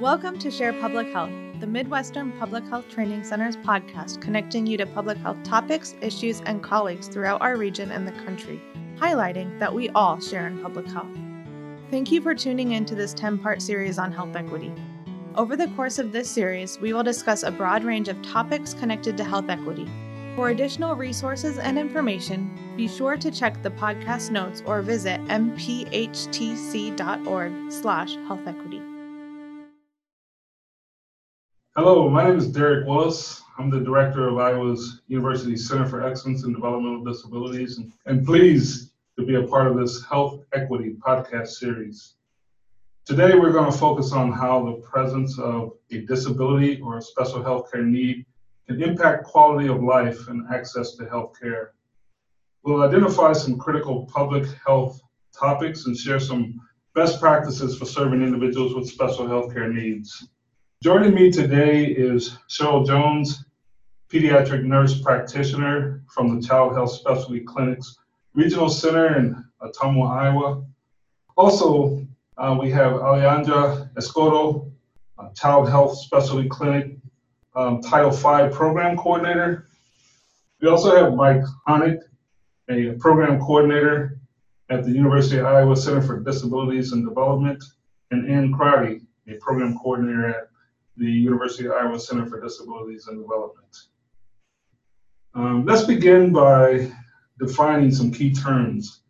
[0.00, 4.84] Welcome to Share Public Health, the Midwestern Public Health Training Center's podcast connecting you to
[4.84, 8.60] public health topics, issues, and colleagues throughout our region and the country,
[8.96, 11.16] highlighting that we all share in public health.
[11.90, 14.70] Thank you for tuning in to this 10 part series on health equity.
[15.34, 19.16] Over the course of this series, we will discuss a broad range of topics connected
[19.16, 19.88] to health equity.
[20.34, 25.72] For additional resources and information, be sure to check the podcast notes or visit mphtc.org
[27.72, 28.82] slash health equity.
[31.76, 33.42] Hello, my name is Derek Willis.
[33.58, 38.92] I'm the director of Iowa's University Center for Excellence in Developmental Disabilities and, and pleased
[39.18, 42.14] to be a part of this Health Equity podcast series.
[43.04, 47.42] Today, we're going to focus on how the presence of a disability or a special
[47.42, 48.24] healthcare need
[48.66, 51.72] can impact quality of life and access to healthcare.
[52.62, 54.98] We'll identify some critical public health
[55.38, 56.58] topics and share some
[56.94, 60.26] best practices for serving individuals with special healthcare needs.
[60.86, 63.44] Joining me today is Cheryl Jones,
[64.08, 67.98] pediatric nurse practitioner from the Child Health Specialty Clinics
[68.34, 70.64] Regional Center in Ottumwa, Iowa.
[71.36, 72.06] Also,
[72.38, 74.70] uh, we have Alejandra Escoto,
[75.34, 76.96] Child Health Specialty Clinic
[77.56, 79.66] um, Title V Program Coordinator.
[80.60, 81.98] We also have Mike Honick,
[82.70, 84.20] a program coordinator
[84.70, 87.60] at the University of Iowa Center for Disabilities and Development,
[88.12, 90.45] and Ann Crowdy, a program coordinator at
[90.96, 93.76] the University of Iowa Center for Disabilities and Development.
[95.34, 96.90] Um, let's begin by
[97.38, 99.02] defining some key terms.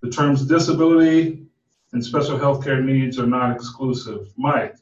[0.00, 1.46] The terms disability
[1.92, 4.32] and special healthcare needs are not exclusive.
[4.36, 4.76] Mike,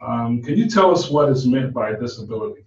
[0.00, 2.64] um, can you tell us what is meant by disability?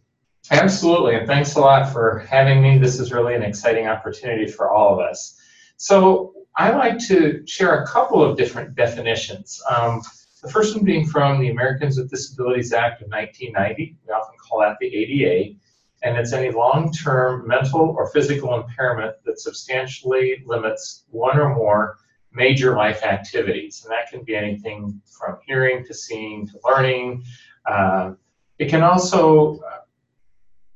[0.52, 2.78] Absolutely, and thanks a lot for having me.
[2.78, 5.40] This is really an exciting opportunity for all of us.
[5.76, 9.62] So I like to share a couple of different definitions.
[9.70, 10.02] Um,
[10.48, 13.98] the first one being from the Americans with Disabilities Act of 1990.
[14.08, 15.56] We often call that the ADA.
[16.04, 21.98] And it's any long-term mental or physical impairment that substantially limits one or more
[22.32, 23.84] major life activities.
[23.84, 27.24] And that can be anything from hearing to seeing to learning.
[27.66, 28.14] Uh,
[28.60, 29.80] it can also uh,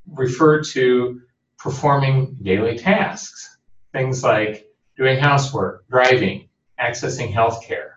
[0.07, 1.21] refer to
[1.57, 3.57] performing daily tasks,
[3.93, 7.90] things like doing housework, driving, accessing healthcare.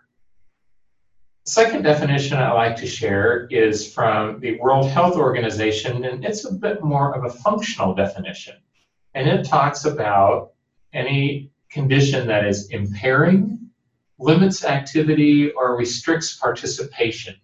[1.46, 6.52] Second definition I like to share is from the World Health Organization, and it's a
[6.54, 8.54] bit more of a functional definition.
[9.12, 10.52] And it talks about
[10.94, 13.68] any condition that is impairing,
[14.18, 17.34] limits activity, or restricts participation.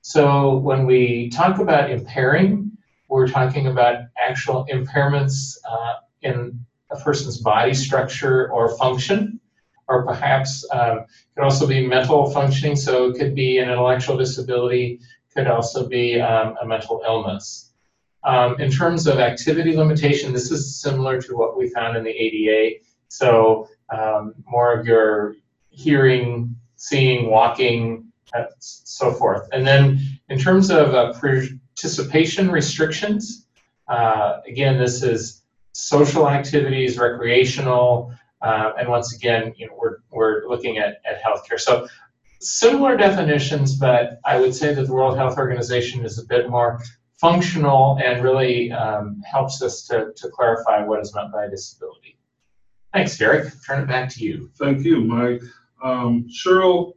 [0.00, 2.78] So when we talk about impairing,
[3.08, 9.39] we're talking about actual impairments uh, in a person's body structure or function
[9.90, 12.76] or perhaps um, could also be mental functioning.
[12.76, 15.00] So it could be an intellectual disability,
[15.34, 17.72] could also be um, a mental illness.
[18.22, 22.10] Um, in terms of activity limitation, this is similar to what we found in the
[22.10, 22.76] ADA.
[23.08, 25.34] So um, more of your
[25.70, 29.48] hearing, seeing, walking, uh, so forth.
[29.52, 33.46] And then in terms of uh, participation restrictions,
[33.88, 40.48] uh, again, this is social activities, recreational, uh, and once again, you know, we're, we're
[40.48, 41.58] looking at, at healthcare.
[41.58, 41.86] So
[42.40, 46.80] similar definitions, but I would say that the World Health Organization is a bit more
[47.20, 52.16] functional and really um, helps us to, to clarify what is meant by disability.
[52.92, 53.52] Thanks, Derek.
[53.66, 54.50] Turn it back to you.
[54.58, 55.42] Thank you, Mike.
[55.82, 56.94] Um, Cheryl,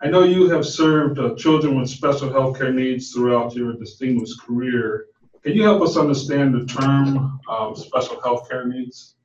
[0.00, 5.06] I know you have served uh, children with special healthcare needs throughout your distinguished career.
[5.42, 9.15] Can you help us understand the term um, special healthcare needs?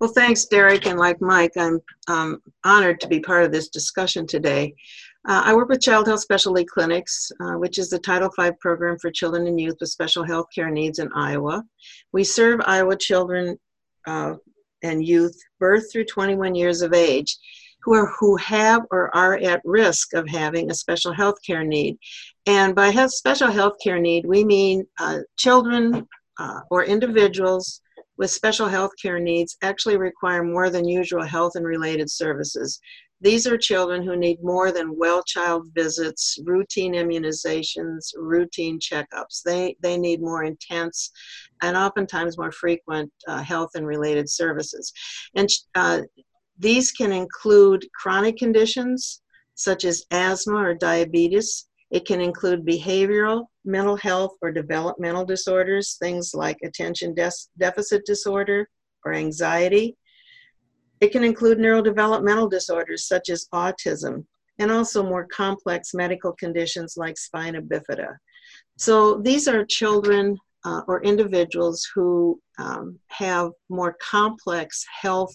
[0.00, 0.86] Well, thanks, Derek.
[0.86, 4.74] And like Mike, I'm um, honored to be part of this discussion today.
[5.26, 8.98] Uh, I work with Child Health Specialty Clinics, uh, which is the Title V program
[8.98, 11.64] for children and youth with special health care needs in Iowa.
[12.12, 13.58] We serve Iowa children
[14.06, 14.34] uh,
[14.82, 17.38] and youth birth through 21 years of age
[17.84, 21.96] who are who have or are at risk of having a special health care need.
[22.46, 26.06] And by special health care need, we mean uh, children
[26.38, 27.80] uh, or individuals
[28.16, 32.80] with special health care needs actually require more than usual health and related services.
[33.20, 39.42] These are children who need more than well child visits, routine immunizations, routine checkups.
[39.44, 41.10] They, they need more intense
[41.62, 44.92] and oftentimes more frequent uh, health and related services.
[45.34, 46.02] And uh,
[46.58, 49.22] these can include chronic conditions
[49.54, 56.34] such as asthma or diabetes, it can include behavioral, mental health, or developmental disorders, things
[56.34, 58.68] like attention de deficit disorder
[59.04, 59.96] or anxiety.
[61.00, 64.24] It can include neurodevelopmental disorders such as autism,
[64.58, 68.16] and also more complex medical conditions like spina bifida.
[68.78, 75.34] So these are children uh, or individuals who um, have more complex health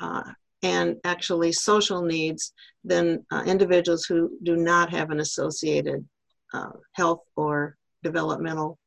[0.00, 0.22] uh,
[0.62, 2.52] and actually social needs
[2.84, 6.06] than uh, individuals who do not have an associated
[6.52, 8.78] uh, health or developmental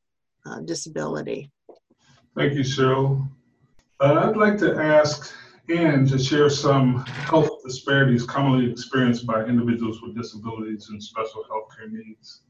[0.46, 1.50] uh, disability.
[2.36, 3.28] Thank you, Cheryl.
[4.00, 5.32] Uh, I'd like to ask
[5.68, 11.68] Ann to share some health disparities commonly experienced by individuals with disabilities and special health
[11.74, 12.42] care needs.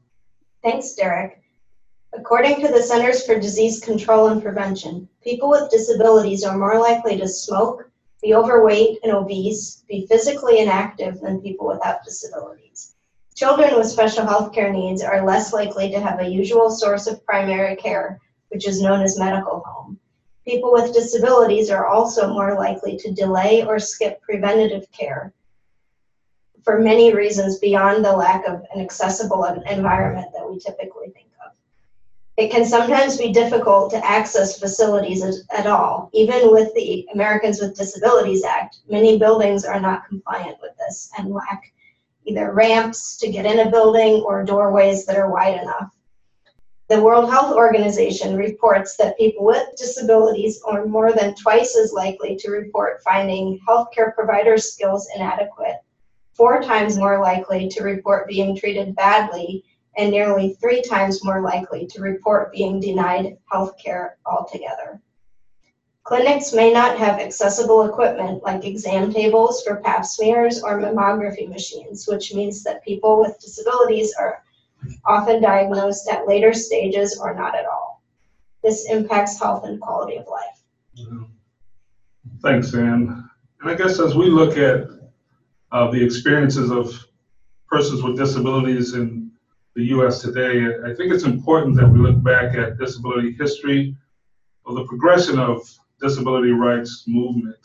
[0.63, 1.41] Thanks, Derek.
[2.13, 7.17] According to the Centers for Disease Control and Prevention, people with disabilities are more likely
[7.17, 7.89] to smoke,
[8.21, 12.94] be overweight and obese, be physically inactive than people without disabilities.
[13.35, 17.25] Children with special health care needs are less likely to have a usual source of
[17.25, 19.99] primary care, which is known as medical home.
[20.47, 25.33] People with disabilities are also more likely to delay or skip preventative care
[26.63, 31.51] for many reasons beyond the lack of an accessible environment that we typically think of.
[32.37, 36.09] It can sometimes be difficult to access facilities at all.
[36.13, 41.33] Even with the Americans with Disabilities Act, many buildings are not compliant with this and
[41.33, 41.73] lack
[42.25, 45.95] either ramps to get in a building or doorways that are wide enough.
[46.87, 52.35] The World Health Organization reports that people with disabilities are more than twice as likely
[52.35, 55.77] to report finding healthcare provider skills inadequate,
[56.33, 59.63] four times more likely to report being treated badly,
[59.97, 65.01] and nearly three times more likely to report being denied health care altogether.
[66.05, 72.07] Clinics may not have accessible equipment like exam tables for pap smears or mammography machines,
[72.07, 74.43] which means that people with disabilities are
[75.05, 78.03] often diagnosed at later stages or not at all.
[78.63, 81.17] This impacts health and quality of life.
[82.43, 83.27] Thanks, Ann.
[83.61, 84.87] And I guess as we look at
[85.71, 86.93] uh, the experiences of
[87.67, 89.31] persons with disabilities in
[89.75, 90.21] the U.S.
[90.21, 93.97] today, I think it's important that we look back at disability history
[94.65, 95.67] or the progression of
[95.99, 97.57] disability rights movement.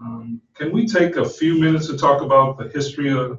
[0.00, 3.38] Um, can we take a few minutes to talk about the history of,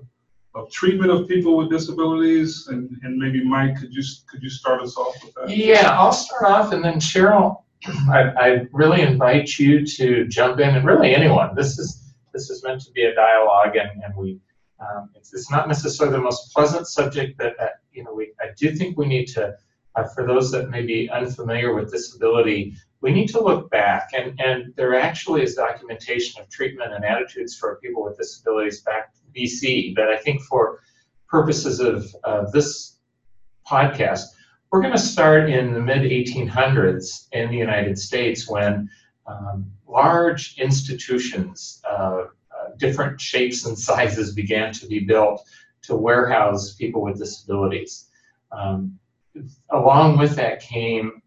[0.55, 2.67] of treatment of people with disabilities?
[2.67, 5.55] And, and maybe Mike, could you could you start us off with that?
[5.55, 10.75] Yeah, I'll start off, and then Cheryl, I, I really invite you to jump in,
[10.75, 11.55] and really anyone.
[11.55, 14.39] This is this is meant to be a dialogue, and, and we
[14.79, 18.47] um, it's, it's, not necessarily the most pleasant subject, but uh, you know, we, I
[18.57, 19.55] do think we need to,
[19.95, 24.39] uh, for those that may be unfamiliar with disability, we need to look back, and,
[24.39, 29.93] and there actually is documentation of treatment and attitudes for people with disabilities back BC.
[29.93, 30.79] But I think for
[31.27, 32.99] purposes of uh, this
[33.69, 34.27] podcast,
[34.71, 38.89] we're going to start in the mid 1800s in the United States when
[39.27, 42.23] um, large institutions uh,
[42.77, 45.43] different shapes and sizes began to be built
[45.81, 48.09] to warehouse people with disabilities.
[48.53, 48.97] Um,
[49.71, 51.22] along with that came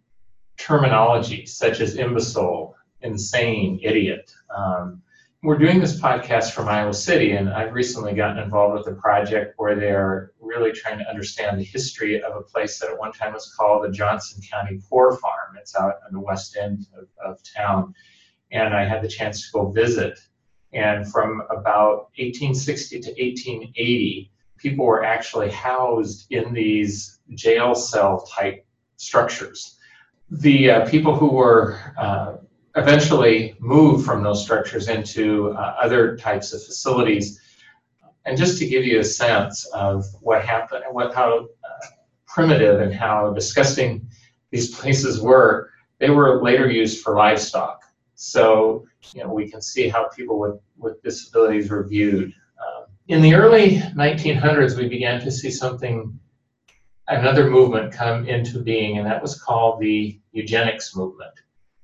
[0.56, 4.32] terminology such as imbecile, insane, idiot.
[4.55, 5.03] Um,
[5.43, 9.55] we're doing this podcast from Iowa City, and I've recently gotten involved with a project
[9.58, 13.32] where they're really trying to understand the history of a place that at one time
[13.32, 15.56] was called the Johnson County Poor Farm.
[15.61, 17.94] It's out on the west end of, of town.
[18.50, 20.19] And I had the chance to go visit
[20.73, 28.66] and from about 1860 to 1880, people were actually housed in these jail cell type
[28.97, 29.75] structures.
[30.30, 32.37] The uh, people who were uh,
[32.76, 37.40] eventually moved from those structures into uh, other types of facilities.
[38.25, 41.87] And just to give you a sense of what happened, and what how uh,
[42.26, 44.06] primitive and how disgusting
[44.50, 47.85] these places were, they were later used for livestock.
[48.14, 52.33] So, you know, we can see how people with, with disabilities were viewed.
[52.66, 56.18] Um, in the early 1900s, we began to see something,
[57.08, 61.32] another movement come into being, and that was called the eugenics movement.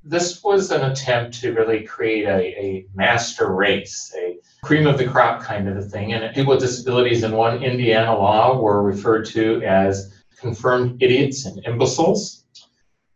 [0.04, 5.06] This was an attempt to really create a, a master race, a cream of the
[5.06, 6.12] crop kind of a thing.
[6.12, 11.64] And people with disabilities in one Indiana law were referred to as confirmed idiots and
[11.64, 12.44] imbeciles.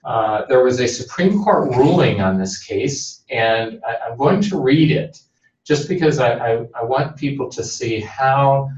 [0.04, 4.60] Uh, there was a Supreme Court ruling on this case, and I, am going to
[4.60, 5.18] read it
[5.64, 8.70] just because I, I, I, want people to see how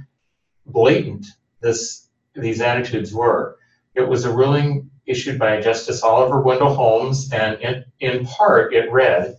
[0.65, 1.27] blatant
[1.61, 2.08] this
[2.41, 3.59] these attitudes were.
[3.95, 8.93] It was a ruling issued by Justice Oliver Wendell Holmes, and in, in part it
[8.93, 9.37] read,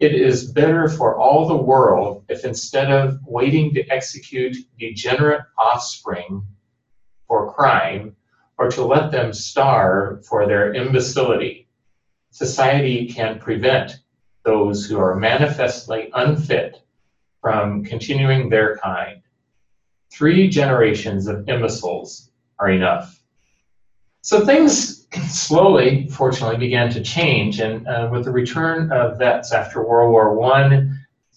[0.00, 6.42] It is better for all the world if instead of waiting to execute degenerate offspring
[7.28, 8.16] for crime,
[8.58, 11.68] or to let them starve for their imbecility.
[12.30, 13.98] Society can prevent
[14.44, 16.82] those who are manifestly unfit
[17.40, 19.22] from continuing their kind.
[20.10, 23.20] Three generations of imbeciles are enough.
[24.22, 29.86] So things slowly, fortunately, began to change, and uh, with the return of vets after
[29.86, 30.88] World War I,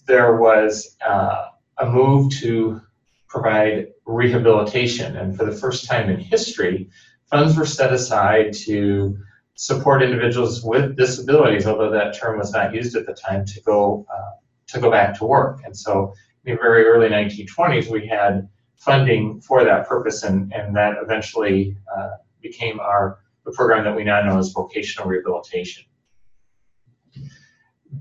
[0.08, 1.46] there was uh,
[1.78, 2.82] a move to
[3.28, 6.90] provide rehabilitation, and for the first time in history,
[7.30, 9.18] funds were set aside to
[9.54, 14.06] support individuals with disabilities, although that term was not used at the time, to go
[14.12, 14.32] uh,
[14.68, 15.62] to go back to work.
[15.64, 16.14] And so,
[16.46, 21.78] in the very early 1920s, we had funding for that purpose, and, and that eventually
[21.96, 25.84] uh, became our the program that we now know as vocational rehabilitation.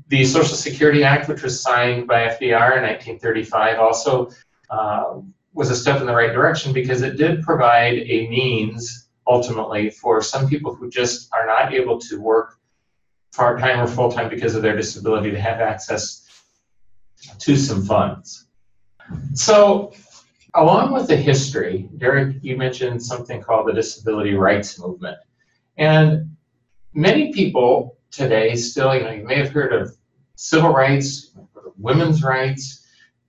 [0.09, 4.31] The Social Security Act, which was signed by FDR in 1935, also
[4.69, 5.21] uh,
[5.55, 10.23] was a step in the right direction because it did provide a means ultimately for
[10.23, 12.59] some people who just are not able to work
[13.35, 16.27] part-time or full-time because of their disability to have access
[17.39, 18.47] to some funds.
[19.35, 19.93] So
[20.59, 25.17] along with the history, Derek, you mentioned something called the disability rights movement.
[25.77, 26.37] And
[26.95, 29.97] many people today still, you know, you may have heard of
[30.35, 31.31] civil rights,
[31.77, 32.87] women's rights.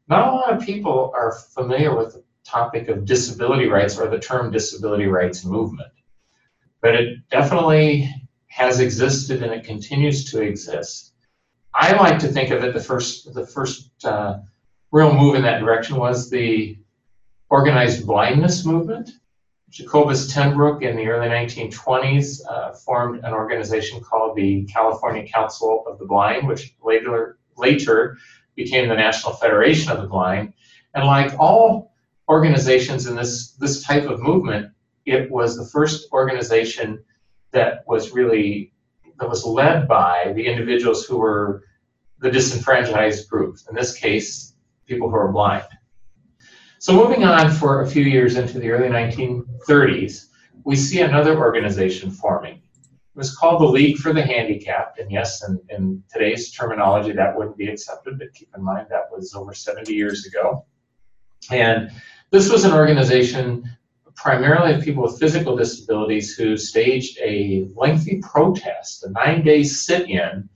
[0.07, 4.17] Not a lot of people are familiar with the topic of disability rights or the
[4.17, 5.91] term disability rights movement.
[6.81, 8.11] But it definitely
[8.47, 11.13] has existed and it continues to exist.
[11.75, 14.39] I like to think of it the first the first uh,
[14.91, 16.78] real move in that direction was the
[17.49, 19.11] organized blindness movement.
[19.69, 25.99] Jacobus tenBroek in the early 1920s uh, formed an organization called the California Council of
[25.99, 28.17] the Blind, which later, later
[28.55, 30.53] became the National Federation of the Blind.
[30.95, 31.93] And like all
[32.27, 34.71] organizations in this, this type of movement,
[35.05, 37.03] it was the first organization
[37.51, 38.73] that was really
[39.19, 41.63] that was led by the individuals who were
[42.19, 43.67] the disenfranchised groups.
[43.67, 44.55] In this case,
[44.87, 45.65] people who are blind.
[46.81, 50.27] So moving on for a few years into the early 1930s,
[50.63, 52.55] we see another organization forming.
[52.55, 57.37] It was called the League for the Handicapped, and yes, in, in today's terminology, that
[57.37, 60.65] wouldn't be accepted, but keep in mind that was over 70 years ago.
[61.51, 61.91] And
[62.31, 63.69] this was an organization
[64.15, 70.47] primarily of people with physical disabilities who staged a lengthy protest, a nine-day sit-in,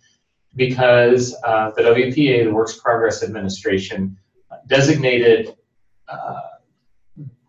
[0.56, 4.18] because uh, the WPA, the Works Progress Administration,
[4.68, 5.58] designated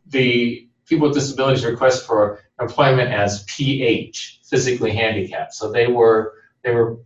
[0.06, 5.54] the people with disabilities request for employment as PH, physically handicapped.
[5.54, 6.99] So they were they were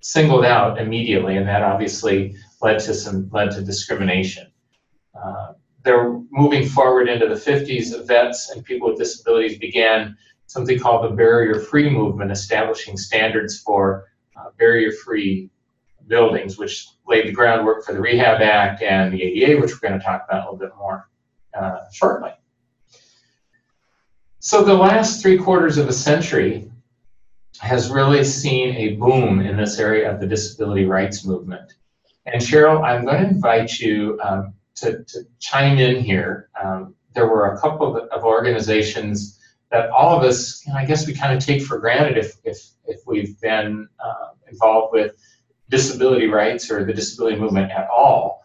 [0.00, 4.50] singled out immediately, and that obviously led to some led to discrimination.
[5.14, 8.06] Uh, they're moving forward into the 50s.
[8.06, 14.50] Vets and people with disabilities began something called the barrier-free movement, establishing standards for uh,
[14.58, 15.48] barrier-free
[16.08, 19.98] buildings, which laid the groundwork for the Rehab Act and the ADA, which we're going
[19.98, 21.08] to talk about a little bit more
[21.54, 22.30] uh, shortly.
[24.40, 26.70] So the last three quarters of a century
[27.60, 31.74] has really seen a boom in this area of the disability rights movement.
[32.26, 36.48] And Cheryl, I'm going to invite you um, to, to, chime in here.
[36.62, 41.14] Um, there were a couple of, of organizations that all of us, I guess we
[41.14, 45.16] kind of take for granted if, if, if we've been uh, involved with
[45.68, 48.44] disability rights or the disability movement at all.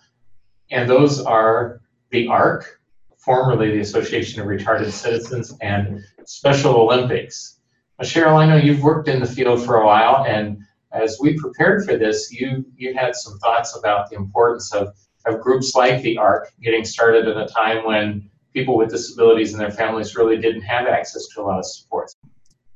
[0.72, 2.80] And those are the ARC,
[3.18, 7.60] formerly the Association of Retarded Citizens, and Special Olympics.
[8.00, 11.38] Now, Cheryl, I know you've worked in the field for a while, and as we
[11.38, 16.02] prepared for this, you, you had some thoughts about the importance of, of groups like
[16.02, 20.38] the ARC getting started at a time when people with disabilities and their families really
[20.38, 22.16] didn't have access to a lot of supports.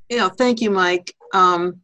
[0.10, 1.14] Yeah, thank you, Mike.
[1.34, 1.82] Um,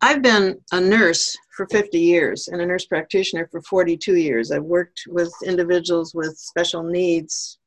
[0.00, 4.50] I've been a nurse for 50 years and a nurse practitioner for 42 years.
[4.50, 7.58] I've worked with individuals with special needs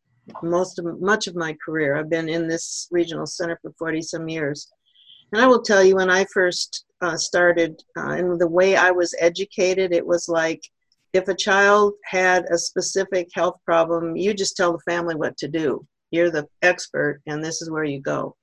[0.42, 1.96] most of much of my career.
[1.96, 4.72] I've been in this regional center for 40 some years.
[5.32, 8.92] And I will tell you, when I first uh, started, uh, and the way I
[8.92, 10.62] was educated, it was like
[11.14, 15.48] if a child had a specific health problem, you just tell the family what to
[15.48, 15.86] do.
[16.12, 18.36] You're the expert, and this is where you go.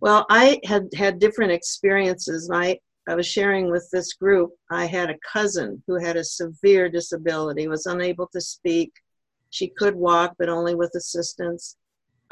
[0.00, 2.48] Well, I had had different experiences.
[2.48, 6.88] My I was sharing with this group, I had a cousin who had a severe
[6.88, 8.92] disability, was unable to speak.
[9.50, 11.76] She could walk, but only with assistance.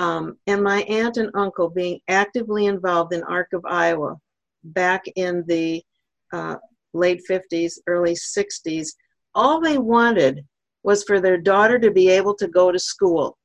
[0.01, 4.17] Um, and my aunt and uncle being actively involved in ARC of Iowa
[4.65, 5.83] back in the
[6.33, 6.57] uh,
[6.93, 8.89] late 50s, early 60s,
[9.35, 10.45] all they wanted
[10.83, 13.39] was for their daughter to be able to go to school.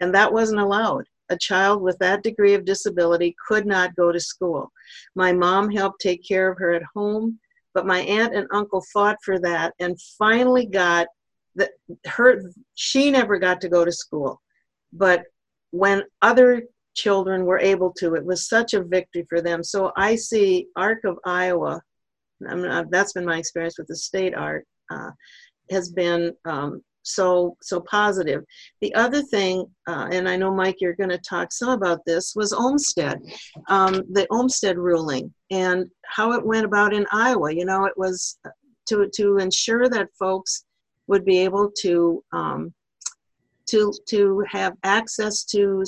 [0.00, 4.20] And that wasn't allowed a child with that degree of disability could not go to
[4.20, 4.70] school.
[5.14, 7.38] My mom helped take care of her at home,
[7.72, 11.06] but my aunt and uncle fought for that and finally got
[11.56, 11.70] that
[12.06, 12.42] her
[12.74, 14.40] she never got to go to school.
[14.92, 15.24] but
[15.70, 16.62] when other
[16.94, 19.64] children were able to, it was such a victory for them.
[19.64, 21.82] So I see ARC of Iowa,
[22.40, 25.10] that's been my experience with the state ARC, uh,
[25.70, 28.44] has been um, so so positive.
[28.80, 32.34] The other thing, uh, and I know Mike, you're going to talk some about this,
[32.34, 33.20] was Olmstead,
[33.68, 37.54] um, the Olmstead ruling, and how it went about in Iowa.
[37.54, 38.38] You know, it was
[38.88, 40.64] to to ensure that folks
[41.06, 42.74] would be able to um,
[43.66, 45.84] to to have access to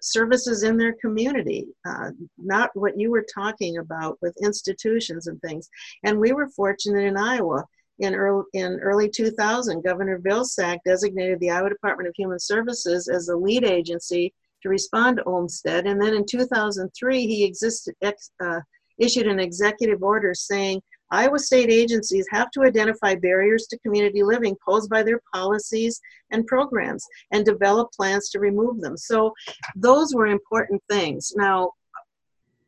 [0.00, 5.68] services in their community, uh, not what you were talking about with institutions and things.
[6.04, 7.64] And we were fortunate in Iowa
[7.98, 13.26] in early, in early 2000, Governor Vilsack designated the Iowa Department of Human Services as
[13.26, 15.86] the lead agency to respond to Olmstead.
[15.86, 18.60] And then in 2003, he existed, ex, uh,
[18.98, 24.56] issued an executive order saying Iowa state agencies have to identify barriers to community living
[24.66, 26.00] posed by their policies
[26.30, 28.96] and programs and develop plans to remove them.
[28.96, 29.32] So
[29.74, 31.32] those were important things.
[31.34, 31.72] Now,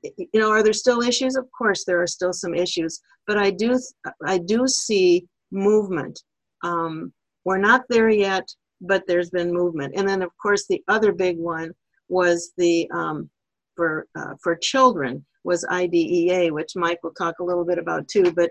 [0.03, 1.37] you know, are there still issues?
[1.37, 3.79] Of course, there are still some issues, but I do,
[4.27, 6.23] I do see movement.
[6.63, 7.13] Um,
[7.45, 8.47] we're not there yet,
[8.81, 9.95] but there's been movement.
[9.97, 11.73] And then, of course, the other big one
[12.09, 13.31] was the um,
[13.77, 18.31] for uh, for children was IDEA, which Mike will talk a little bit about too.
[18.33, 18.51] But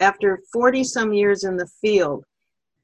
[0.00, 2.24] after 40 some years in the field,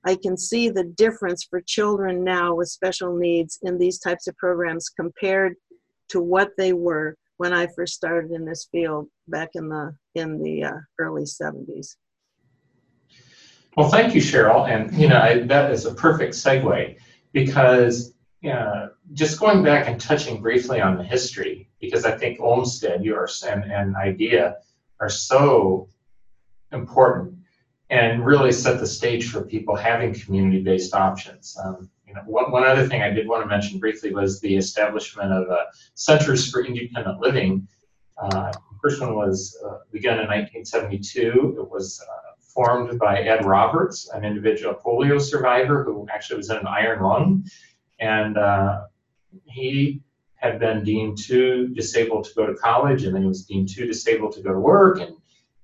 [0.04, 4.36] I can see the difference for children now with special needs in these types of
[4.36, 5.54] programs compared
[6.08, 10.42] to what they were when I first started in this field back in the in
[10.42, 11.96] the uh, early 70s.
[13.78, 16.98] Well, thank you, Cheryl, and you know I, that is a perfect segue
[17.32, 18.12] because
[19.14, 23.64] just going back and touching briefly on the history, because I think Olmstead, yours, and,
[23.64, 24.56] and IDEA
[25.00, 25.88] are so
[26.72, 27.38] important
[27.88, 31.56] and really set the stage for people having community-based options.
[31.64, 34.56] Um, you know, one, one other thing I did want to mention briefly was the
[34.56, 37.68] establishment of uh, Centers for Independent Living.
[38.20, 41.56] Uh, the first one was uh, begun in 1972.
[41.58, 46.56] It was uh, formed by Ed Roberts, an individual polio survivor who actually was in
[46.56, 47.44] an iron lung
[48.00, 48.86] and uh,
[49.44, 50.02] he
[50.34, 53.86] had been deemed too disabled to go to college, and then he was deemed too
[53.86, 55.14] disabled to go to work, and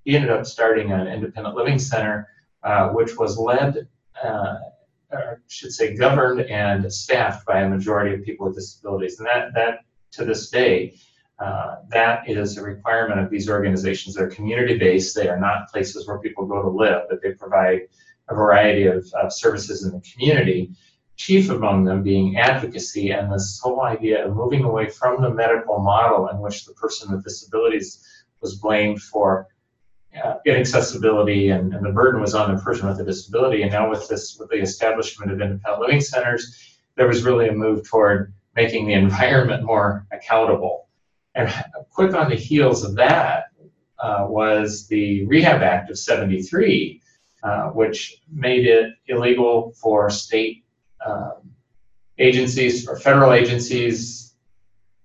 [0.05, 2.29] he ended up starting an independent living center,
[2.63, 3.87] uh, which was led,
[5.11, 9.53] or should say, governed and staffed by a majority of people with disabilities, and that
[9.53, 9.79] that
[10.11, 10.95] to this day.
[11.39, 14.15] Uh, that is a requirement of these organizations.
[14.15, 15.15] They're community-based.
[15.15, 17.81] They are not places where people go to live, but they provide
[18.27, 20.71] a variety of, of services in the community
[21.17, 25.79] chief among them being advocacy and this whole idea of moving away from the medical
[25.79, 28.05] model in which the person with disabilities
[28.39, 29.47] was blamed for
[30.23, 33.61] uh, inaccessibility and, and the burden was on the person with a disability.
[33.61, 37.53] And now with this, with the establishment of independent living centers, there was really a
[37.53, 40.87] move toward making the environment more accountable.
[41.35, 41.53] And
[41.91, 43.45] quick on the heels of that
[43.99, 47.01] uh, was the Rehab Act of 73,
[47.43, 50.65] uh, which made it illegal for state
[51.05, 51.51] um,
[52.17, 54.33] agencies or federal agencies,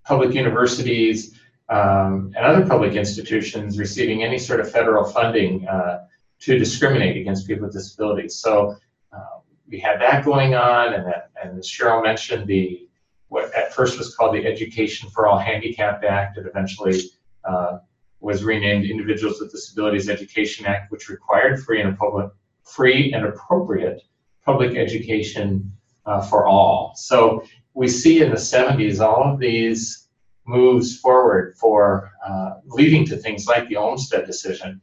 [0.05, 1.32] public universities,
[1.69, 6.05] um, and other public institutions receiving any sort of federal funding uh,
[6.39, 8.35] to discriminate against people with disabilities.
[8.35, 8.75] So
[9.13, 12.87] uh, we had that going on, and, that, and as Cheryl mentioned, the
[13.29, 17.01] what at first was called the Education for All Handicapped Act, it eventually
[17.43, 17.79] uh,
[18.19, 22.29] was renamed Individuals with Disabilities Education Act, which required free and public,
[22.63, 24.03] free and appropriate
[24.45, 25.71] public education
[26.05, 26.93] uh, for all.
[26.95, 30.02] So we see in the 70s all of these
[30.45, 34.81] moves forward for uh, leading to things like the Olmstead decision.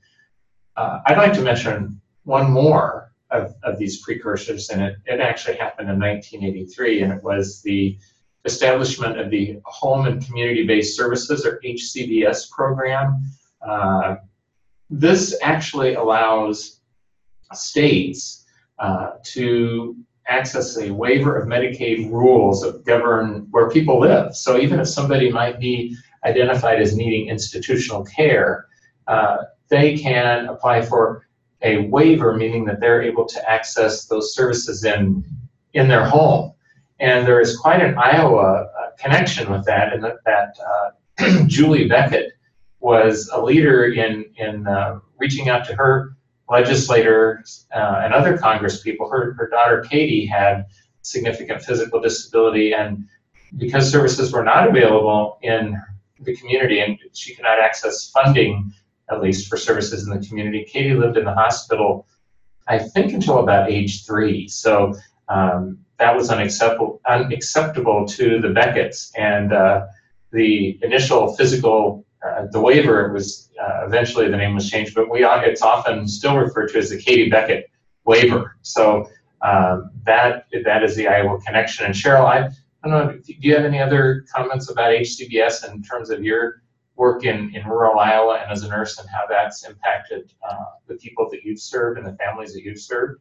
[0.77, 5.57] Uh, I'd like to mention one more of, of these precursors, and it, it actually
[5.57, 7.99] happened in 1983, and it was the
[8.45, 13.23] establishment of the Home and Community-Based Services, or HCBS program.
[13.67, 14.17] Uh,
[14.89, 16.81] this actually allows
[17.53, 18.47] states
[18.79, 19.97] uh, to
[20.27, 24.35] access a waiver of Medicaid rules that govern where people live.
[24.35, 28.67] So even if somebody might be identified as needing institutional care,
[29.07, 31.27] uh, they can apply for
[31.63, 35.25] a waiver, meaning that they're able to access those services in,
[35.75, 36.53] in their home.
[37.01, 41.89] And there is quite an Iowa uh, connection with that, and that, that uh, Julie
[41.89, 42.33] Beckett
[42.81, 46.17] was a leader in, in uh, reaching out to her
[46.51, 49.09] legislators uh, and other Congress people.
[49.09, 50.67] Her, her daughter Katie had
[51.03, 53.07] significant physical disability, and
[53.57, 55.81] because services were not available in
[56.21, 58.73] the community and she could not access funding,
[59.11, 62.07] at least for services in the community, Katie lived in the hospital,
[62.69, 64.47] I think, until about age three.
[64.49, 64.95] So
[65.29, 69.13] um, that was unacceptable, unacceptable to the Beckett's.
[69.17, 69.87] And uh,
[70.33, 75.25] the initial physical, uh, the waiver was uh, eventually the name was changed, but we
[75.25, 77.71] it's often still referred to as the Katie Beckett
[78.05, 78.57] waiver.
[78.63, 79.09] So
[79.43, 81.87] um, that that is the Iowa connection.
[81.87, 82.49] And Cheryl, I,
[82.83, 86.63] I don't know, do you have any other comments about HCBS in terms of your
[86.97, 90.97] work in, in rural Iowa and as a nurse and how that's impacted uh, the
[90.97, 93.21] people that you've served and the families that you've served?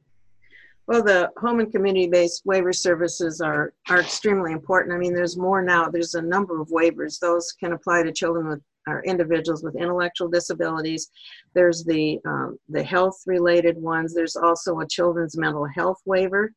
[0.87, 4.95] Well, the home and community-based waiver services are, are extremely important.
[4.95, 5.87] I mean, there's more now.
[5.87, 7.19] There's a number of waivers.
[7.19, 11.09] Those can apply to children with or individuals with intellectual disabilities.
[11.53, 14.13] There's the um, the health-related ones.
[14.13, 16.51] There's also a children's mental health waiver.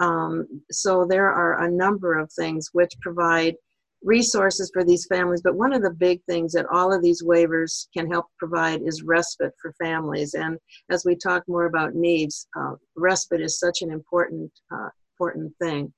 [0.00, 3.54] Um, so there are a number of things which provide
[4.02, 5.42] resources for these families.
[5.42, 9.02] But one of the big things that all of these waivers can help provide is
[9.02, 10.34] respite for families.
[10.34, 10.58] And
[10.90, 15.92] as we talk more about needs, uh, respite is such an important uh, important thing.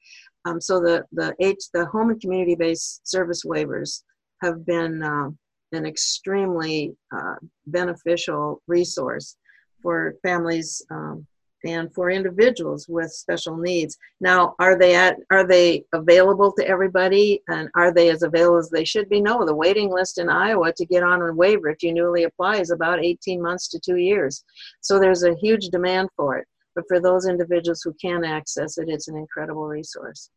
[0.46, 4.02] Um, so the the H, the home and community based service waivers
[4.42, 5.28] have been uh,
[5.72, 9.37] an extremely uh, beneficial resource
[9.83, 11.26] for families um,
[11.64, 13.98] and for individuals with special needs.
[14.20, 18.70] Now, are they at are they available to everybody, and are they as available as
[18.70, 19.20] they should be?
[19.20, 22.56] No, the waiting list in Iowa to get on a waiver if you newly apply
[22.56, 24.44] is about 18 months to two years.
[24.80, 26.46] So there's a huge demand for it.
[26.74, 30.30] But for those individuals who can access it, it's an incredible resource.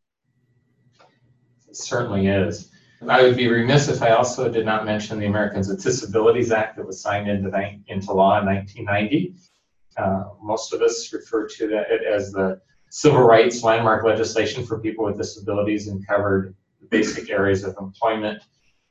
[1.68, 2.70] It certainly is.
[3.08, 6.76] I would be remiss if I also did not mention the Americans with Disabilities Act
[6.76, 7.48] that was signed into,
[7.88, 9.34] into law in 1990.
[9.96, 15.04] Uh, most of us refer to it as the civil rights landmark legislation for people
[15.04, 16.54] with disabilities and covered
[16.90, 18.42] basic areas of employment,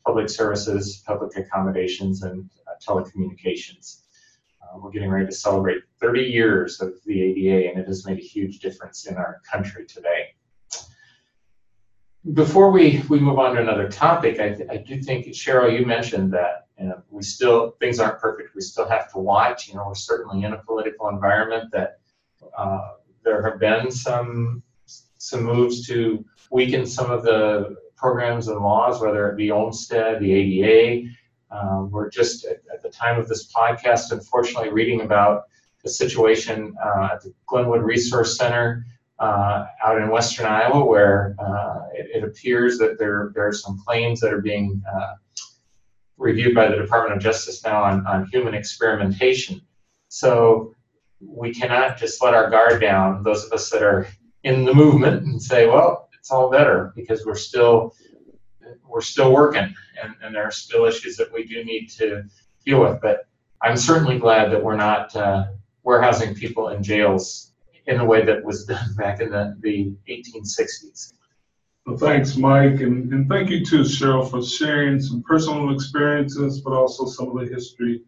[0.05, 4.01] public services, public accommodations, and uh, telecommunications.
[4.61, 8.19] Uh, we're getting ready to celebrate 30 years of the ADA, and it has made
[8.19, 10.32] a huge difference in our country today.
[12.31, 16.31] Before we, we move on to another topic, I, I do think, Cheryl, you mentioned
[16.33, 18.55] that you know, we still things aren't perfect.
[18.55, 19.67] We still have to watch.
[19.67, 21.99] You know, we're certainly in a political environment that
[22.57, 29.01] uh, there have been some some moves to weaken some of the programs and laws,
[29.01, 31.09] whether it be Olmstead, the ADA.
[31.51, 35.43] Um, we're just at, at, the time of this podcast, unfortunately, reading about
[35.83, 38.85] the situation uh, at the Glenwood Resource Center
[39.19, 43.79] uh, out in western Iowa, where uh, it, it, appears that there, there are some
[43.85, 45.13] claims that are being uh,
[46.17, 49.61] reviewed by the Department of Justice now on, on human experimentation.
[50.07, 50.73] So
[51.19, 54.07] we cannot just let our guard down, those of us that are
[54.43, 57.93] in the movement, and say, well, it's all better because we're still
[58.87, 62.23] we're still working and, and there are still issues that we do need to
[62.65, 63.01] deal with.
[63.01, 63.27] But
[63.61, 65.45] I'm certainly glad that we're not uh,
[65.83, 67.53] warehousing people in jails
[67.87, 71.13] in the way that was done back in the, the 1860s.
[71.85, 76.71] Well, thanks, Mike, and, and thank you too, Cheryl, for sharing some personal experiences, but
[76.71, 78.01] also some of the history.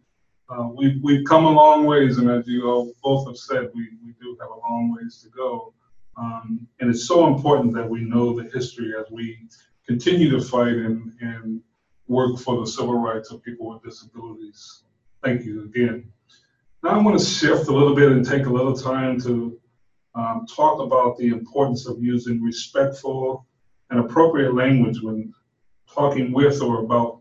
[0.48, 3.90] Uh, we've, we've come a long ways, and as you all both have said, we,
[4.02, 5.74] we do have a long ways to go.
[6.16, 9.38] Um, and it's so important that we know the history as we
[9.86, 11.60] continue to fight and, and
[12.08, 14.84] work for the civil rights of people with disabilities.
[15.22, 16.10] Thank you again.
[16.82, 19.60] Now I want to shift a little bit and take a little time to
[20.14, 23.46] um, talk about the importance of using respectful
[23.90, 25.32] and appropriate language when
[25.92, 27.20] talking with or about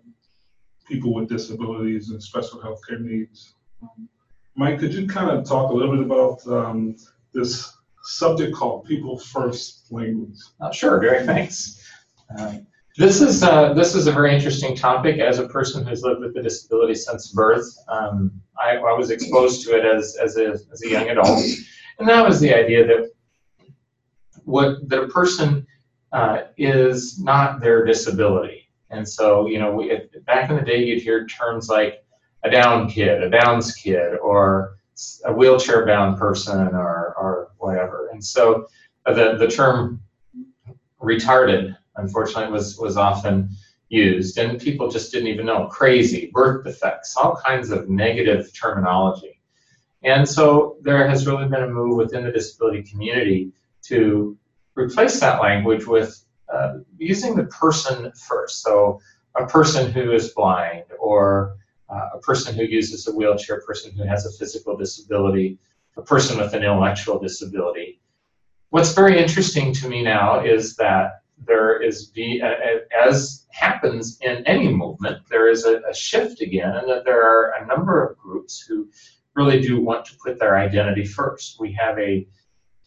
[0.88, 3.54] people with disabilities and special health care needs.
[3.82, 4.10] Um,
[4.56, 6.96] Mike, could you kind of talk a little bit about um,
[7.34, 10.38] this subject called People First language?
[10.62, 11.84] Uh, sure, Gary, thanks.
[12.38, 12.66] Um,
[12.98, 15.20] this is uh, this is a very interesting topic.
[15.20, 19.66] As a person who's lived with a disability since birth, um, I, I, was exposed
[19.66, 21.44] to it as as a, as a young adult,
[22.00, 23.12] and that was the idea that
[24.46, 25.68] what that a person
[26.16, 28.70] uh, is not their disability.
[28.90, 29.92] And so, you know, we,
[30.26, 32.06] back in the day, you'd hear terms like
[32.46, 34.78] a down kid, a Downs kid, or
[35.26, 38.08] a wheelchair bound person, or, or whatever.
[38.14, 38.66] And so,
[39.06, 40.02] uh, the, the term
[41.02, 43.50] retarded, unfortunately, was, was often
[43.90, 45.68] used, and people just didn't even know.
[45.68, 49.42] Crazy, birth defects, all kinds of negative terminology.
[50.04, 53.52] And so, there has really been a move within the disability community
[53.88, 54.38] to
[54.76, 58.62] replace that language with uh, using the person first.
[58.62, 59.00] So
[59.36, 61.58] a person who is blind or
[61.90, 65.58] uh, a person who uses a wheelchair, a person who has a physical disability,
[65.98, 68.00] a person with an intellectual disability.
[68.70, 74.70] What's very interesting to me now is that there is, be, as happens in any
[74.70, 78.60] movement, there is a, a shift again, and that there are a number of groups
[78.60, 78.90] who
[79.36, 81.60] really do want to put their identity first.
[81.60, 82.26] We have a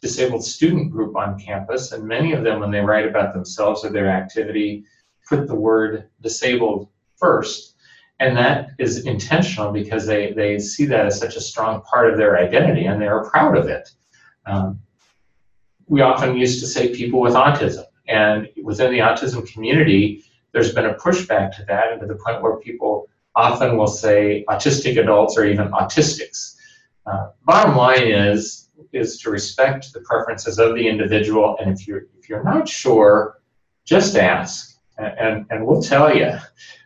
[0.01, 3.89] disabled student group on campus, and many of them, when they write about themselves or
[3.89, 4.85] their activity,
[5.27, 7.75] put the word disabled first.
[8.19, 12.17] And that is intentional because they, they see that as such a strong part of
[12.17, 13.89] their identity and they are proud of it.
[14.45, 14.79] Um,
[15.87, 20.85] we often used to say people with autism, and within the autism community, there's been
[20.85, 25.37] a pushback to that, and to the point where people often will say autistic adults
[25.37, 26.55] or even autistics.
[27.05, 32.07] Uh, bottom line is is to respect the preferences of the individual, and if you're
[32.17, 33.41] if you're not sure,
[33.85, 36.31] just ask, and and, we'll tell you,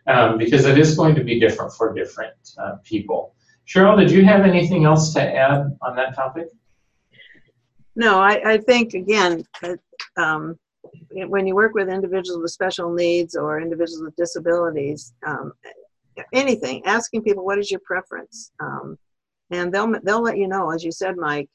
[0.06, 3.34] um, because it is going to be different for different uh, people.
[3.66, 6.48] Cheryl, did you have anything else to add on that topic?
[7.96, 9.78] No, I, I think again, that,
[10.16, 10.58] um,
[11.10, 15.52] when you work with individuals with special needs or individuals with disabilities, um,
[16.32, 18.98] anything, asking people what is your preference, um,
[19.54, 20.70] and they'll they'll let you know.
[20.70, 21.48] As you said, Mike,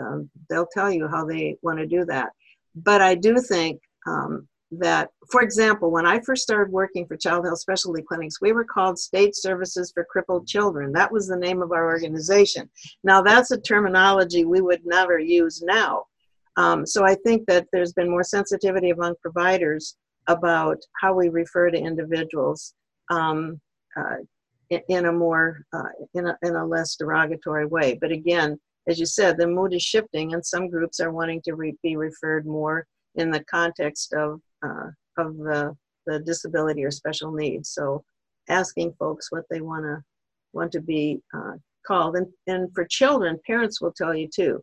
[0.00, 2.30] um, they'll tell you how they want to do that.
[2.74, 7.44] But I do think um, that, for example, when I first started working for Child
[7.46, 10.92] Health Specialty Clinics, we were called State Services for Crippled Children.
[10.92, 12.68] That was the name of our organization.
[13.02, 16.04] Now, that's a terminology we would never use now.
[16.56, 21.70] Um, so I think that there's been more sensitivity among providers about how we refer
[21.70, 22.74] to individuals
[23.10, 23.60] um,
[23.96, 24.16] uh,
[24.70, 27.98] in, a more, uh, in, a, in a less derogatory way.
[28.00, 31.54] But again, as you said, the mood is shifting, and some groups are wanting to
[31.54, 35.74] re- be referred more in the context of uh, of the,
[36.06, 37.70] the disability or special needs.
[37.70, 38.04] So
[38.48, 40.02] asking folks what they want to
[40.52, 41.52] want to be uh,
[41.86, 42.16] called.
[42.16, 44.62] And, and for children, parents will tell you too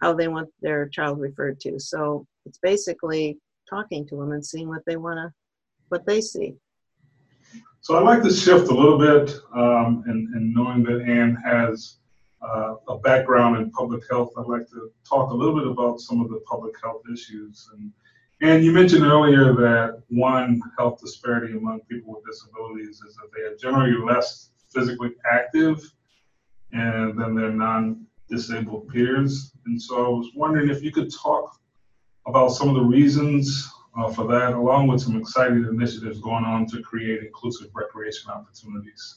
[0.00, 1.78] how they want their child referred to.
[1.78, 5.32] So it's basically talking to them and seeing what they want to,
[5.88, 6.54] what they see.
[7.80, 11.96] So I'd like to shift a little bit um, and, and knowing that Anne has
[12.42, 16.20] uh, a background in public health, I'd like to talk a little bit about some
[16.20, 17.92] of the public health issues and
[18.42, 23.42] and you mentioned earlier that one health disparity among people with disabilities is that they
[23.42, 25.78] are generally less physically active
[26.72, 29.52] and than their non-disabled peers.
[29.66, 31.60] And so I was wondering if you could talk
[32.26, 36.66] about some of the reasons uh, for that, along with some exciting initiatives going on
[36.66, 39.16] to create inclusive recreation opportunities.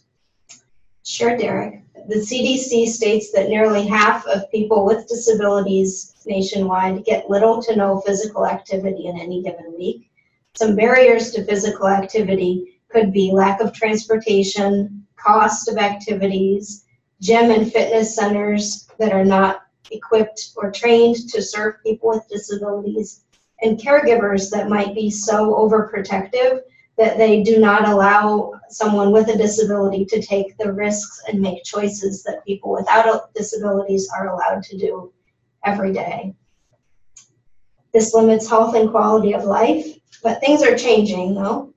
[1.06, 1.82] Sure, Derek.
[2.08, 8.00] The CDC states that nearly half of people with disabilities nationwide get little to no
[8.02, 10.10] physical activity in any given week.
[10.56, 16.86] Some barriers to physical activity could be lack of transportation, cost of activities,
[17.22, 23.24] gym and fitness centers that are not equipped or trained to serve people with disabilities,
[23.62, 26.62] and caregivers that might be so overprotective
[26.98, 31.64] that they do not allow someone with a disability to take the risks and make
[31.64, 35.12] choices that people without disabilities are allowed to do
[35.64, 36.34] every day.
[37.94, 39.88] This limits health and quality of life,
[40.22, 41.74] but things are changing though.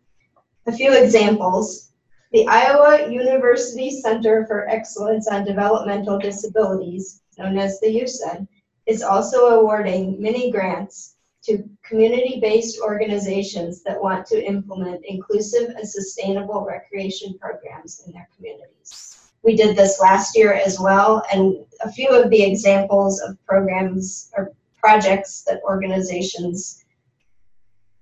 [0.66, 1.92] A few examples.
[2.32, 8.46] The Iowa University Center for Excellence on Developmental Disabilities, known as the UCED,
[8.86, 11.15] is also awarding mini grants
[11.46, 19.30] to community-based organizations that want to implement inclusive and sustainable recreation programs in their communities.
[19.42, 24.30] We did this last year as well, and a few of the examples of programs
[24.36, 26.84] or projects that organizations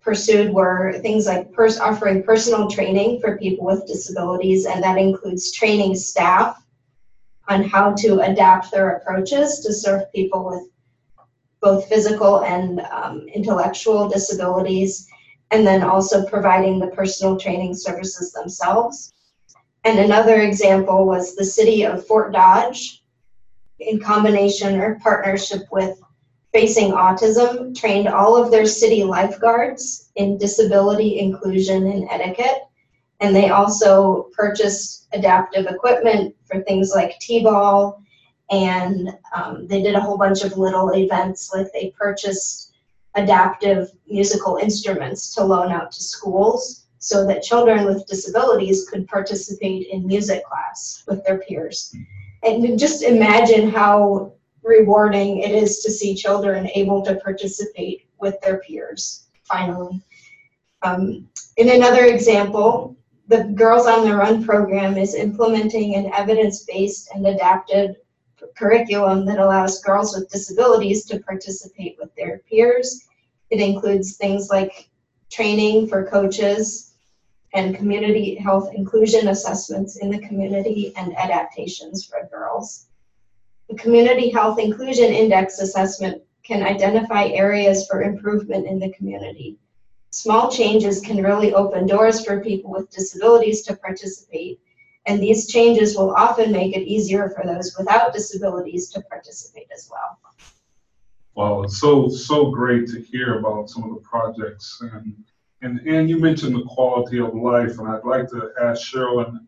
[0.00, 5.52] pursued were things like pers- offering personal training for people with disabilities, and that includes
[5.52, 6.62] training staff
[7.48, 10.73] on how to adapt their approaches to serve people with
[11.64, 15.08] both physical and um, intellectual disabilities,
[15.50, 19.14] and then also providing the personal training services themselves.
[19.84, 23.02] And another example was the city of Fort Dodge,
[23.80, 25.98] in combination or partnership with
[26.52, 32.60] Facing Autism, trained all of their city lifeguards in disability inclusion and etiquette.
[33.20, 38.03] And they also purchased adaptive equipment for things like T-ball
[38.54, 42.72] and um, they did a whole bunch of little events like they purchased
[43.16, 49.88] adaptive musical instruments to loan out to schools so that children with disabilities could participate
[49.88, 51.94] in music class with their peers.
[52.44, 58.58] And just imagine how rewarding it is to see children able to participate with their
[58.58, 60.00] peers finally.
[60.82, 67.26] Um, in another example the girls on the run program is implementing an evidence-based and
[67.26, 67.96] adapted
[68.56, 73.06] curriculum that allows girls with disabilities to participate with their peers.
[73.50, 74.88] It includes things like
[75.30, 76.94] training for coaches
[77.54, 82.86] and community health inclusion assessments in the community and adaptations for girls.
[83.68, 89.56] The Community Health Inclusion Index assessment can identify areas for improvement in the community.
[90.10, 94.60] Small changes can really open doors for people with disabilities to participate,
[95.06, 99.88] and these changes will often make it easier for those without disabilities to participate as
[99.90, 100.18] well.
[101.34, 105.14] Well, it's so so great to hear about some of the projects and
[105.62, 109.40] and and you mentioned the quality of life, and I'd like to ask Cheryl and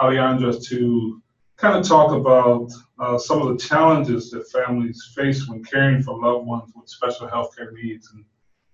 [0.00, 1.22] Alejandra to
[1.56, 6.18] kind of talk about uh, some of the challenges that families face when caring for
[6.18, 8.24] loved ones with special health care needs and,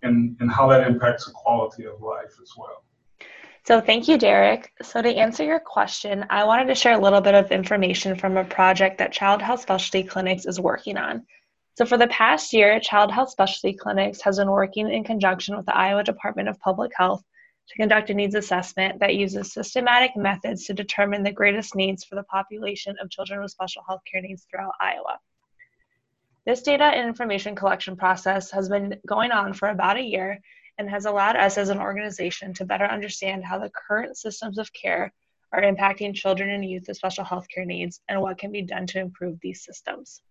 [0.03, 2.85] and, and how that impacts the quality of life as well.
[3.65, 4.73] So, thank you, Derek.
[4.83, 8.37] So, to answer your question, I wanted to share a little bit of information from
[8.37, 11.27] a project that Child Health Specialty Clinics is working on.
[11.77, 15.67] So, for the past year, Child Health Specialty Clinics has been working in conjunction with
[15.67, 17.23] the Iowa Department of Public Health
[17.69, 22.17] to conduct a needs assessment that uses systematic methods to determine the greatest needs for
[22.17, 25.21] the population of children with special health care needs throughout Iowa.
[26.47, 30.41] This data and information collection process has been going on for about a year
[30.81, 34.73] and has allowed us as an organization to better understand how the current systems of
[34.73, 35.13] care
[35.53, 38.87] are impacting children and youth with special health care needs and what can be done
[38.87, 40.23] to improve these systems.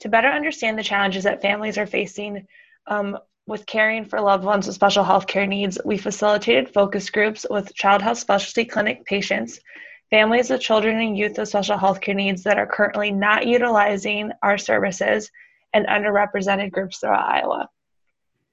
[0.00, 2.46] To better understand the challenges that families are facing
[2.86, 7.44] um, with caring for loved ones with special health care needs, we facilitated focus groups
[7.50, 9.60] with Child Health Specialty Clinic patients,
[10.08, 14.32] families of children and youth with special health care needs that are currently not utilizing
[14.42, 15.30] our services,
[15.74, 17.68] and underrepresented groups throughout Iowa.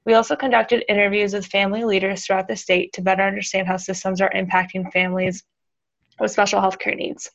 [0.05, 4.21] We also conducted interviews with family leaders throughout the state to better understand how systems
[4.21, 5.43] are impacting families
[6.19, 7.31] with special health care needs.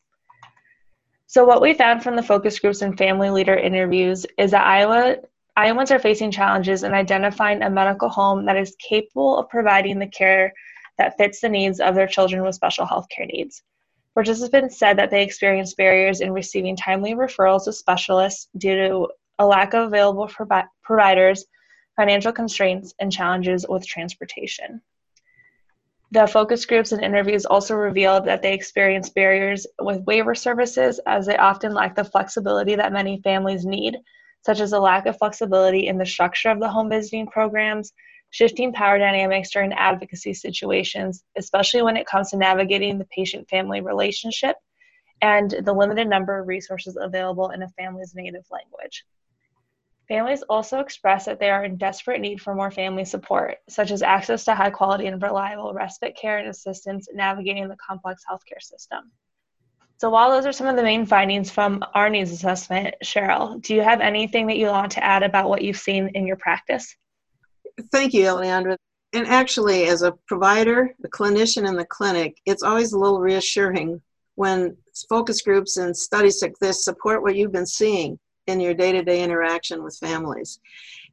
[1.27, 5.17] So, what we found from the focus groups and family leader interviews is that Iowa
[5.57, 10.07] Iowans are facing challenges in identifying a medical home that is capable of providing the
[10.07, 10.53] care
[10.99, 13.63] that fits the needs of their children with special health care needs.
[14.15, 19.47] Participants said that they experienced barriers in receiving timely referrals to specialists due to a
[19.47, 21.45] lack of available provi- providers,
[21.99, 24.81] financial constraints, and challenges with transportation.
[26.13, 31.27] The focus groups and interviews also revealed that they experience barriers with waiver services as
[31.27, 33.97] they often lack the flexibility that many families need
[34.43, 37.93] such as a lack of flexibility in the structure of the home visiting programs,
[38.31, 43.81] shifting power dynamics during advocacy situations, especially when it comes to navigating the patient family
[43.81, 44.55] relationship,
[45.21, 49.05] and the limited number of resources available in a family's native language.
[50.09, 54.03] Families also express that they are in desperate need for more family support, such as
[54.03, 59.13] access to high quality and reliable respite care and assistance navigating the complex healthcare system.
[59.99, 63.75] So while those are some of the main findings from our needs assessment, Cheryl, do
[63.75, 66.97] you have anything that you want to add about what you've seen in your practice?
[67.93, 68.77] Thank you, Alejandra.
[69.13, 74.01] And actually, as a provider, a clinician in the clinic, it's always a little reassuring
[74.37, 74.77] when
[75.09, 78.19] focus groups and studies like this support what you've been seeing
[78.49, 80.61] in your day to day interaction with families.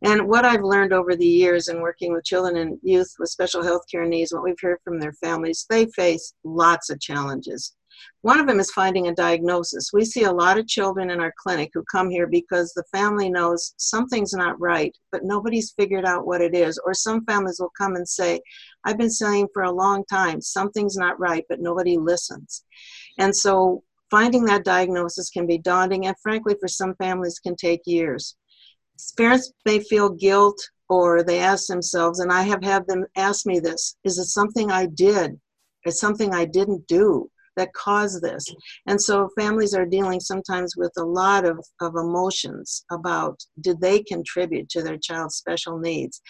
[0.01, 3.63] And what I've learned over the years in working with children and youth with special
[3.63, 7.75] health care needs, what we've heard from their families, they face lots of challenges.
[8.21, 9.91] One of them is finding a diagnosis.
[9.93, 13.29] We see a lot of children in our clinic who come here because the family
[13.29, 16.79] knows something's not right, but nobody's figured out what it is.
[16.85, 18.41] Or some families will come and say,
[18.83, 22.63] I've been saying for a long time, something's not right, but nobody listens.
[23.17, 23.83] And so
[24.15, 28.37] finding that diagnosis can be daunting, and frankly, for some families, can take years.
[29.17, 33.59] Parents may feel guilt or they ask themselves, and I have had them ask me
[33.59, 35.37] this is it something I did?
[35.85, 37.29] Is something I didn't do?
[37.57, 38.43] that caused this.
[38.85, 44.03] And so families are dealing sometimes with a lot of, of emotions about did they
[44.03, 46.21] contribute to their child's special needs.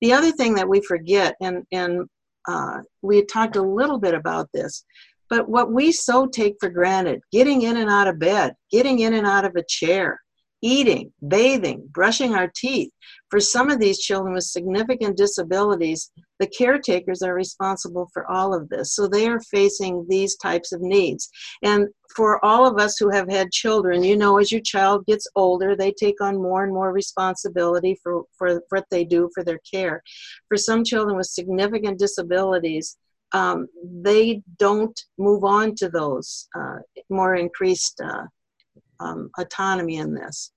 [0.00, 2.08] The other thing that we forget, and, and
[2.48, 4.84] uh, we talked a little bit about this,
[5.32, 9.14] but what we so take for granted, getting in and out of bed, getting in
[9.14, 10.20] and out of a chair,
[10.60, 12.90] eating, bathing, brushing our teeth.
[13.30, 18.68] For some of these children with significant disabilities, the caretakers are responsible for all of
[18.68, 18.94] this.
[18.94, 21.30] So they are facing these types of needs.
[21.62, 25.26] And for all of us who have had children, you know, as your child gets
[25.34, 29.60] older, they take on more and more responsibility for, for what they do for their
[29.60, 30.02] care.
[30.48, 32.98] For some children with significant disabilities,
[33.32, 36.78] um, they don't move on to those uh,
[37.10, 38.24] more increased uh,
[39.00, 40.52] um, autonomy in this.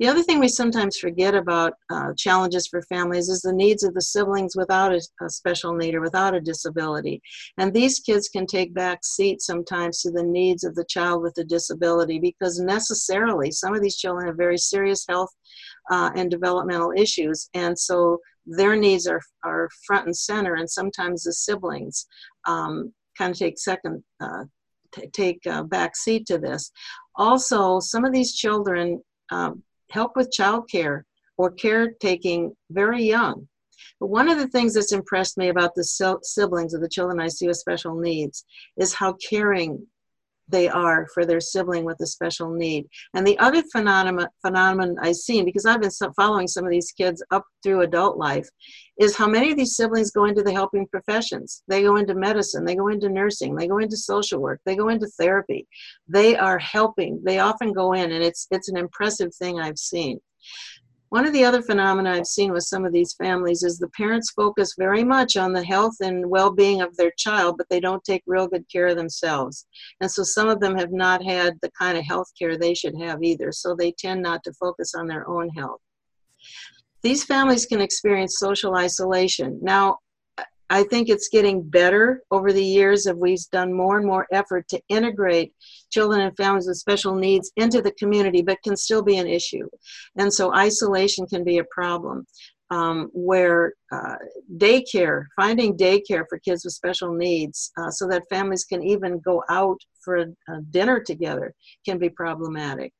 [0.00, 3.94] The other thing we sometimes forget about uh, challenges for families is the needs of
[3.94, 7.22] the siblings without a, a, special need or without a disability.
[7.58, 11.38] And these kids can take back seats sometimes to the needs of the child with
[11.38, 15.30] a disability because necessarily some of these children have very serious health
[15.90, 17.48] uh, and developmental issues.
[17.54, 22.06] And so their needs are, are front and center, and sometimes the siblings
[22.46, 24.02] um, kind of take second.
[24.20, 24.44] Uh,
[25.12, 26.70] take a back seat to this.
[27.16, 31.02] Also, some of these children um, help with childcare
[31.36, 33.48] or caretaking very young.
[34.00, 35.84] But one of the things that's impressed me about the
[36.22, 38.44] siblings of the children I see with special needs
[38.76, 39.86] is how caring
[40.52, 42.86] they are for their sibling with a special need.
[43.14, 47.44] And the other phenomenon, I've seen, because I've been following some of these kids up
[47.62, 48.48] through adult life,
[48.98, 51.64] is how many of these siblings go into the helping professions.
[51.66, 54.88] They go into medicine, they go into nursing, they go into social work, they go
[54.88, 55.66] into therapy.
[56.06, 57.22] They are helping.
[57.24, 60.20] They often go in, and it's it's an impressive thing I've seen.
[61.12, 64.30] One of the other phenomena I've seen with some of these families is the parents
[64.30, 68.22] focus very much on the health and well-being of their child, but they don't take
[68.26, 69.66] real good care of themselves.
[70.00, 72.96] And so some of them have not had the kind of health care they should
[72.98, 75.82] have either, so they tend not to focus on their own health.
[77.02, 79.58] These families can experience social isolation.
[79.60, 79.98] Now,
[80.72, 84.66] I think it's getting better over the years as we've done more and more effort
[84.68, 85.52] to integrate
[85.90, 89.68] children and families with special needs into the community, but can still be an issue.
[90.16, 92.26] And so isolation can be a problem.
[92.70, 94.16] Um, where uh,
[94.56, 99.44] daycare, finding daycare for kids with special needs uh, so that families can even go
[99.50, 101.52] out for a, a dinner together
[101.84, 102.94] can be problematic.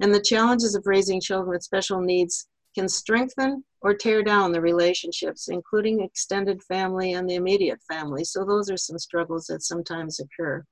[0.00, 4.60] And the challenges of raising children with special needs can strengthen or tear down the
[4.60, 8.24] relationships, including extended family and the immediate family.
[8.24, 10.64] So, those are some struggles that sometimes occur.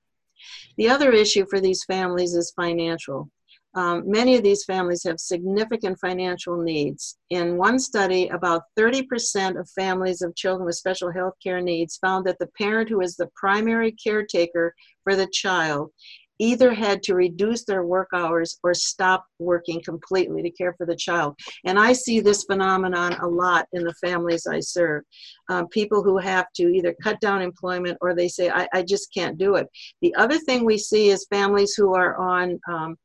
[0.77, 3.31] The other issue for these families is financial.
[3.75, 7.19] Um, many of these families have significant financial needs.
[7.31, 12.27] In one study, about 30% of families of children with special health care needs found
[12.27, 15.93] that the parent who is the primary caretaker for the child
[16.41, 20.97] either had to reduce their work hours or stop working completely to care for the
[20.97, 21.37] child.
[21.65, 25.05] And I see this phenomenon a lot in the families I serve.
[25.51, 29.13] Um, people who have to either cut down employment or they say, I, I, just
[29.13, 29.69] can't do it.
[30.01, 32.97] The other thing we see is families who are on um,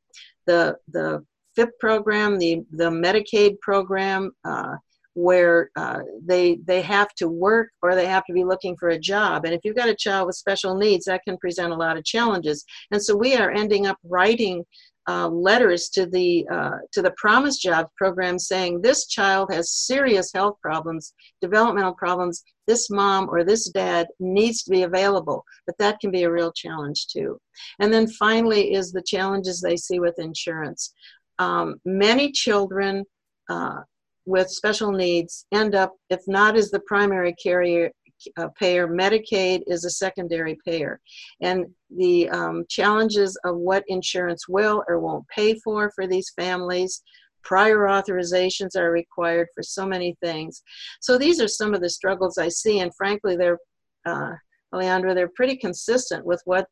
[0.46, 1.24] the, the
[1.56, 4.76] FIP program, the, the Medicaid program, uh,
[5.16, 8.98] where uh, they they have to work or they have to be looking for a
[8.98, 9.46] job.
[9.46, 12.04] And if you've got a child with special needs that can present a lot of
[12.04, 12.64] challenges.
[12.90, 14.62] And so we are ending up writing
[15.08, 20.30] uh, letters to the uh, to the promise jobs program saying this child has serious
[20.34, 22.42] health problems developmental problems.
[22.66, 25.44] This mom or this dad needs to be available.
[25.66, 27.38] But that can be a real challenge too.
[27.78, 30.92] And then finally is the challenges they see with insurance.
[31.38, 33.04] Um, many children
[33.48, 33.80] uh,
[34.26, 37.90] with special needs end up, if not as the primary carrier,
[38.36, 41.00] uh, payer, Medicaid is a secondary payer.
[41.40, 47.02] And the um, challenges of what insurance will or won't pay for for these families,
[47.42, 50.62] prior authorizations are required for so many things.
[51.00, 53.58] So these are some of the struggles I see, and frankly, they're,
[54.04, 54.32] uh,
[54.74, 56.66] Alejandra, they're pretty consistent with what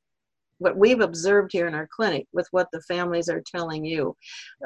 [0.58, 4.16] what we've observed here in our clinic with what the families are telling you.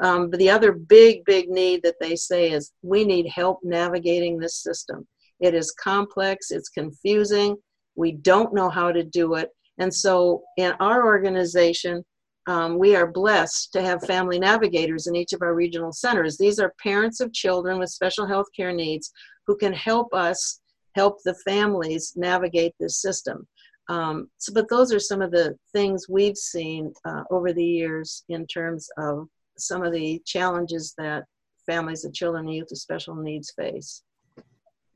[0.01, 4.37] Um, but the other big, big need that they say is we need help navigating
[4.37, 5.07] this system.
[5.39, 7.55] It is complex, it's confusing,
[7.95, 9.49] we don't know how to do it.
[9.77, 12.03] And so in our organization,
[12.47, 16.37] um, we are blessed to have family navigators in each of our regional centers.
[16.37, 19.11] These are parents of children with special health care needs
[19.45, 20.59] who can help us
[20.95, 23.47] help the families navigate this system.
[23.89, 28.23] Um, so, but those are some of the things we've seen uh, over the years
[28.29, 29.27] in terms of
[29.57, 31.25] some of the challenges that
[31.65, 34.03] families of children and youth with special needs face.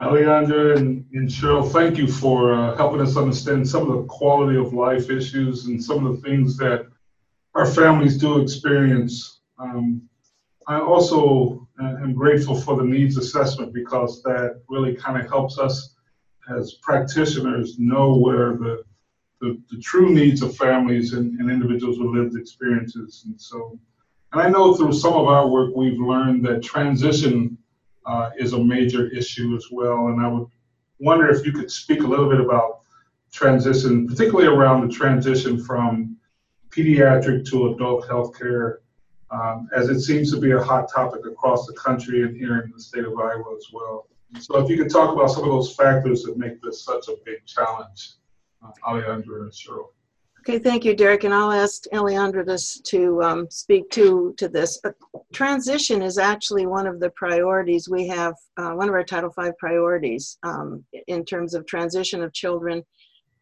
[0.02, 4.58] Alejandra and, and Cheryl, thank you for uh, helping us understand some of the quality
[4.58, 6.88] of life issues and some of the things that
[7.56, 9.42] our families do experience.
[9.60, 10.02] Um,
[10.68, 15.93] I also am grateful for the needs assessment because that really kind of helps us
[16.50, 18.84] as practitioners know where the,
[19.42, 23.24] the, the true needs of families and, and, individuals with lived experiences.
[23.26, 23.80] And so,
[24.32, 27.58] and I know through some of our work, we've learned that transition
[28.06, 30.08] uh, is a major issue as well.
[30.08, 30.48] And I would
[31.00, 32.82] wonder if you could speak a little bit about
[33.32, 36.18] transition, particularly around the transition from
[36.70, 38.78] pediatric to adult healthcare,
[39.32, 42.72] um, as it seems to be a hot topic across the country and here in
[42.72, 44.08] the state of Iowa as well.
[44.40, 47.16] So if you could talk about some of those factors that make this such a
[47.26, 48.14] big challenge,
[48.64, 49.90] uh, Alejandra and Cheryl.
[50.46, 54.78] Okay, thank you, Derek, and I'll ask Alejandra this to um, speak to to this.
[54.84, 54.96] But
[55.34, 59.52] transition is actually one of the priorities we have, uh, one of our Title V
[59.58, 62.84] priorities um, in terms of transition of children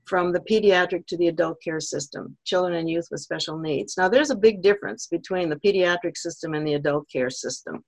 [0.06, 3.98] from the pediatric to the adult care system, children and youth with special needs.
[3.98, 7.84] Now, there's a big difference between the pediatric system and the adult care system,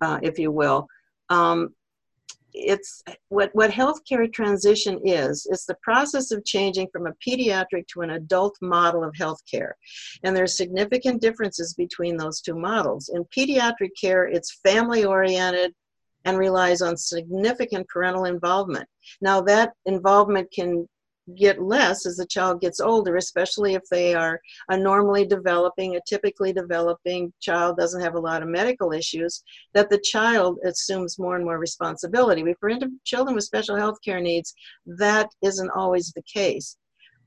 [0.00, 0.86] uh, if you will.
[1.30, 1.74] Um,
[2.54, 8.02] it's what what healthcare transition is it's the process of changing from a pediatric to
[8.02, 9.72] an adult model of healthcare
[10.22, 15.72] and there's significant differences between those two models in pediatric care it's family oriented
[16.24, 18.88] and relies on significant parental involvement.
[19.20, 20.88] Now, that involvement can
[21.36, 26.00] get less as the child gets older, especially if they are a normally developing, a
[26.06, 29.42] typically developing child, doesn't have a lot of medical issues,
[29.74, 32.42] that the child assumes more and more responsibility.
[32.58, 32.70] For
[33.04, 34.54] children with special health care needs,
[34.86, 36.76] that isn't always the case.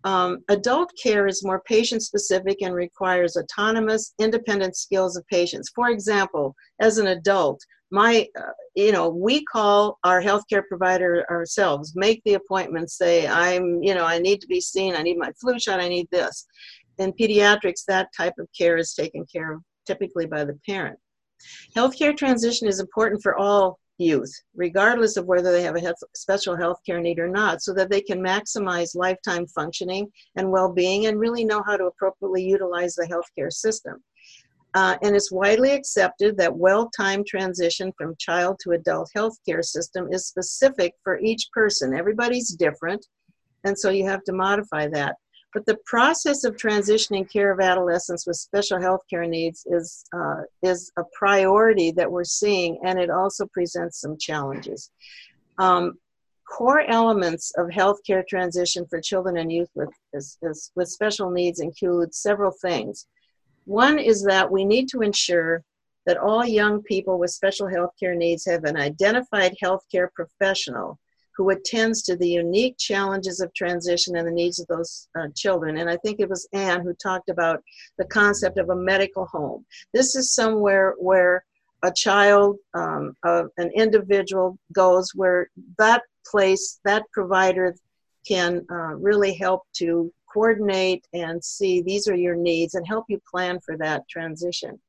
[0.03, 5.71] Um, adult care is more patient specific and requires autonomous, independent skills of patients.
[5.73, 7.59] For example, as an adult,
[7.91, 13.81] my, uh, you know, we call our healthcare provider ourselves, make the appointment, say, I'm,
[13.83, 16.45] you know, I need to be seen, I need my flu shot, I need this.
[16.97, 20.97] In pediatrics, that type of care is taken care of typically by the parent.
[21.75, 26.55] Healthcare transition is important for all youth, regardless of whether they have a health, special
[26.55, 31.05] health care need or not, so that they can maximize lifetime functioning and well being
[31.05, 34.03] and really know how to appropriately utilize the healthcare system.
[34.75, 40.27] Uh, and it's widely accepted that well-timed transition from child to adult healthcare system is
[40.27, 41.95] specific for each person.
[41.95, 43.03] Everybody's different,
[43.63, 45.15] and so you have to modify that.
[45.53, 50.41] But the process of transitioning care of adolescents with special health care needs is, uh,
[50.61, 54.91] is a priority that we're seeing, and it also presents some challenges.
[55.57, 55.93] Um,
[56.45, 61.61] core elements of healthcare transition for children and youth with, is, is, with special needs
[61.61, 63.07] include several things.
[63.65, 65.63] One is that we need to ensure
[66.05, 70.99] that all young people with special health care needs have an identified healthcare professional
[71.35, 75.77] who attends to the unique challenges of transition and the needs of those uh, children.
[75.77, 77.61] And I think it was Anne who talked about
[77.97, 79.65] the concept of a medical home.
[79.93, 81.43] This is somewhere where
[81.83, 87.75] a child, um, uh, an individual goes where that place, that provider
[88.25, 93.19] can uh, really help to coordinate and see these are your needs and help you
[93.31, 94.79] plan for that transition.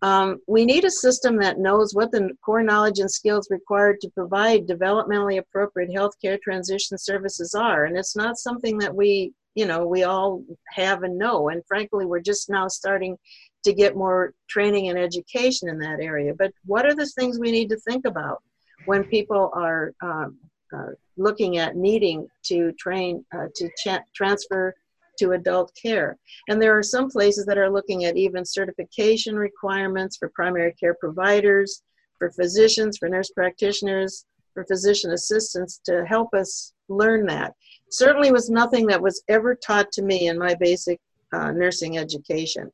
[0.00, 4.10] Um, we need a system that knows what the core knowledge and skills required to
[4.10, 7.86] provide developmentally appropriate healthcare transition services are.
[7.86, 11.48] And it's not something that we, you know, we all have and know.
[11.48, 13.18] And frankly, we're just now starting
[13.64, 16.32] to get more training and education in that area.
[16.32, 18.40] But what are the things we need to think about
[18.86, 20.38] when people are um,
[20.76, 23.68] uh, looking at needing to train uh, to
[24.14, 24.74] transfer
[25.18, 26.16] to adult care.
[26.48, 30.94] And there are some places that are looking at even certification requirements for primary care
[30.94, 31.82] providers,
[32.18, 37.54] for physicians, for nurse practitioners, for physician assistants to help us learn that.
[37.90, 41.00] Certainly was nothing that was ever taught to me in my basic
[41.32, 42.70] uh, nursing education.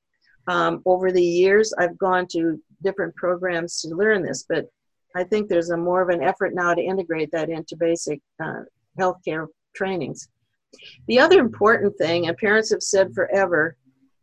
[0.46, 4.66] Um, over the years, I've gone to different programs to learn this, but
[5.14, 8.62] I think there's a more of an effort now to integrate that into basic uh,
[8.98, 10.28] healthcare trainings.
[11.06, 13.76] The other important thing, and parents have said forever,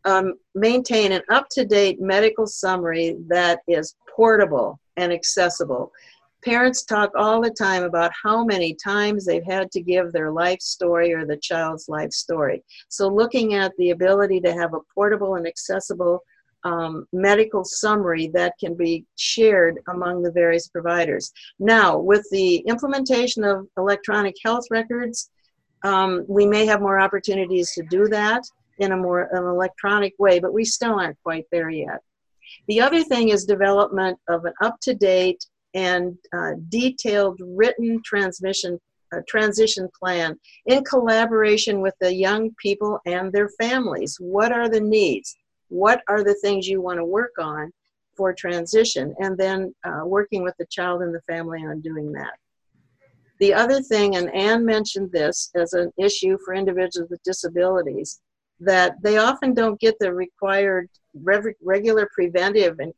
[0.05, 5.91] um, maintain an up-to-date medical summary that is portable and accessible.
[6.43, 10.59] Parents talk all the time about how many times they've had to give their life
[10.59, 12.63] story or the child's life story.
[12.89, 16.23] So looking at the ability to have a portable and accessible
[16.63, 21.31] um, medical summary that can be shared among the various providers.
[21.59, 25.29] Now, with the implementation of electronic health records,
[25.83, 28.43] um, we may have more opportunities to do that
[28.79, 32.01] in a more an electronic way, but we still aren't quite there yet.
[32.67, 35.43] The other thing is development of an up-to-date
[35.73, 38.79] and uh, detailed written transmission
[39.13, 44.15] uh, transition plan in collaboration with the young people and their families.
[44.19, 45.35] What are the needs?
[45.71, 47.71] What are the things you want to work on
[48.17, 52.33] for transition, and then uh, working with the child and the family on doing that.
[53.39, 58.19] The other thing, and Anne mentioned this as an issue for individuals with disabilities,
[58.59, 60.89] that they often don't get the required
[61.63, 62.93] regular preventive and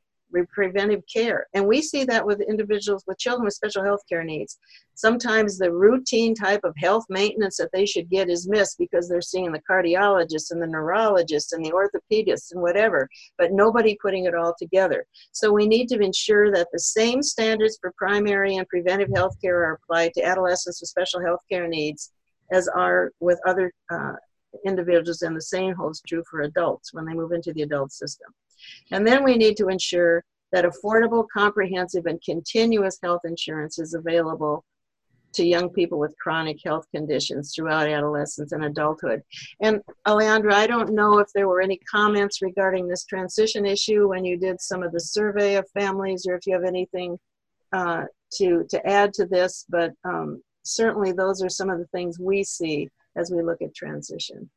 [0.47, 1.47] preventive care.
[1.53, 4.57] And we see that with individuals with children with special health care needs.
[4.95, 9.21] Sometimes the routine type of health maintenance that they should get is missed because they're
[9.21, 13.07] seeing the cardiologist and the neurologist and the orthopedist and whatever,
[13.37, 15.05] but nobody putting it all together.
[15.31, 19.63] So we need to ensure that the same standards for primary and preventive health care
[19.63, 22.11] are applied to adolescents with special health care needs
[22.51, 24.13] as are with other uh,
[24.65, 28.31] individuals, and the same holds true for adults when they move into the adult system.
[28.91, 34.63] And then we need to ensure that affordable, comprehensive, and continuous health insurance is available
[35.33, 39.21] to young people with chronic health conditions throughout adolescence and adulthood.
[39.61, 44.23] And Alejandra, I don't know if there were any comments regarding this transition issue when
[44.23, 47.17] you did some of the survey of families, or if you have anything
[47.73, 48.03] uh,
[48.35, 49.65] to to add to this.
[49.67, 53.75] But um, certainly, those are some of the things we see as we look at
[53.75, 54.49] transition.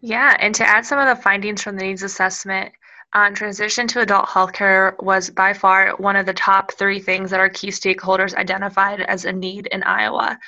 [0.00, 2.72] Yeah, and to add some of the findings from the needs assessment,
[3.14, 7.40] on transition to adult healthcare was by far one of the top three things that
[7.40, 10.38] our key stakeholders identified as a need in Iowa.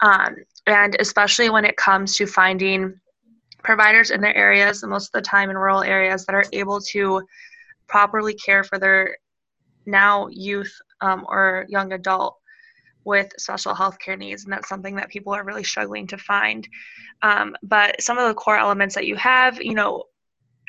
[0.00, 2.94] Um, and especially when it comes to finding
[3.62, 7.22] providers in their areas, most of the time in rural areas, that are able to
[7.88, 9.16] properly care for their
[9.86, 12.36] now youth um, or young adult
[13.04, 16.68] with special health care needs and that's something that people are really struggling to find
[17.22, 20.04] um, but some of the core elements that you have you know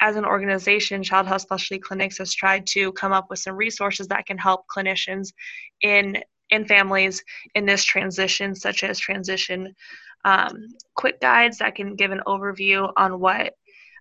[0.01, 4.07] as an organization child health specialty clinics has tried to come up with some resources
[4.07, 5.33] that can help clinicians
[5.81, 6.17] in
[6.49, 7.23] in families
[7.55, 9.73] in this transition such as transition
[10.25, 13.53] um, quick guides that can give an overview on what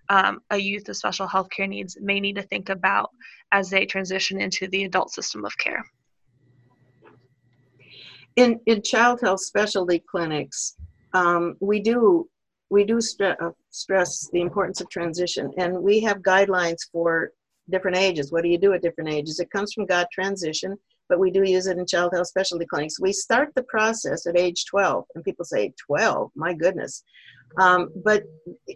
[0.09, 3.09] um, a youth with special health care needs may need to think about
[3.51, 5.83] as they transition into the adult system of care.
[8.35, 10.75] In in child health specialty clinics,
[11.13, 12.27] um, we do
[12.69, 17.31] we do st- uh, stress the importance of transition, and we have guidelines for
[17.69, 18.31] different ages.
[18.31, 19.39] What do you do at different ages?
[19.39, 20.77] It comes from Got transition,
[21.09, 22.99] but we do use it in child health specialty clinics.
[22.99, 27.03] We start the process at age 12, and people say 12, my goodness.
[27.59, 28.23] Um, but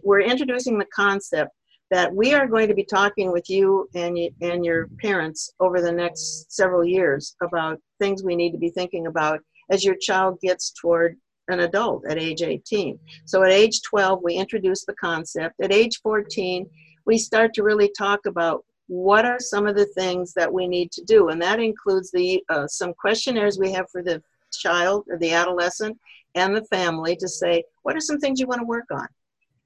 [0.04, 1.50] we're introducing the concept
[1.90, 5.80] that we are going to be talking with you and, you and your parents over
[5.80, 10.38] the next several years about things we need to be thinking about as your child
[10.40, 11.16] gets toward
[11.48, 12.98] an adult at age 18.
[13.24, 15.60] So at age 12, we introduce the concept.
[15.60, 16.68] At age 14,
[17.06, 20.90] we start to really talk about what are some of the things that we need
[20.92, 24.22] to do, and that includes the uh, some questionnaires we have for the
[24.52, 25.98] child or the adolescent
[26.34, 29.06] and the family to say what are some things you want to work on.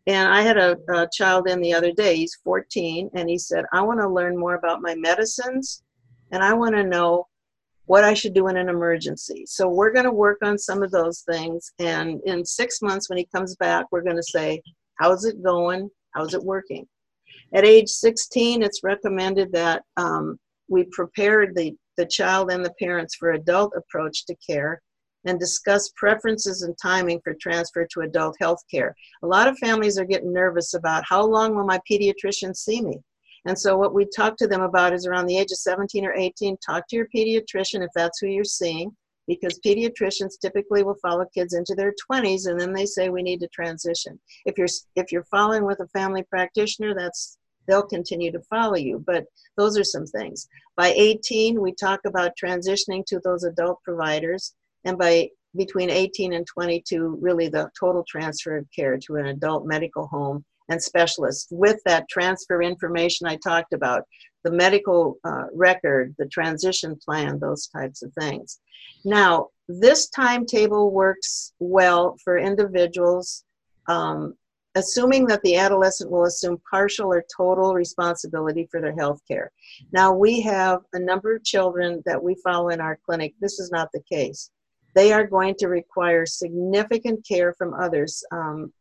[0.08, 2.16] And I had a, a child in the other day.
[2.16, 5.84] He's 14, and he said, "I want to learn more about my medicines,
[6.32, 7.28] and I want to know
[7.86, 9.44] what I should do in an emergency.
[9.46, 11.72] So we're going to work on some of those things.
[11.78, 14.62] And in six months, when he comes back, we're going to say,
[14.98, 15.90] How's it going?
[16.12, 16.86] How's it working?
[17.54, 23.16] At age 16, it's recommended that um, we prepare the, the child and the parents
[23.16, 24.80] for adult approach to care
[25.24, 28.94] and discuss preferences and timing for transfer to adult health care.
[29.22, 32.98] A lot of families are getting nervous about how long will my pediatrician see me?
[33.44, 36.14] And so what we talk to them about is around the age of 17 or
[36.14, 38.94] 18, talk to your pediatrician if that's who you're seeing,
[39.26, 43.40] because pediatricians typically will follow kids into their 20s and then they say we need
[43.40, 44.18] to transition.
[44.46, 49.02] If you're if you're following with a family practitioner, that's they'll continue to follow you.
[49.06, 49.24] But
[49.56, 50.48] those are some things.
[50.76, 56.46] By 18, we talk about transitioning to those adult providers, and by between 18 and
[56.46, 61.80] 22, really the total transfer of care to an adult medical home and specialists with
[61.84, 64.02] that transfer information I talked about,
[64.44, 68.58] the medical uh, record, the transition plan, those types of things.
[69.04, 73.44] Now, this timetable works well for individuals,
[73.88, 74.34] um,
[74.74, 79.52] assuming that the adolescent will assume partial or total responsibility for their health care.
[79.92, 83.34] Now, we have a number of children that we follow in our clinic.
[83.40, 84.50] This is not the case.
[84.94, 88.24] They are going to require significant care from others.
[88.32, 88.72] Um,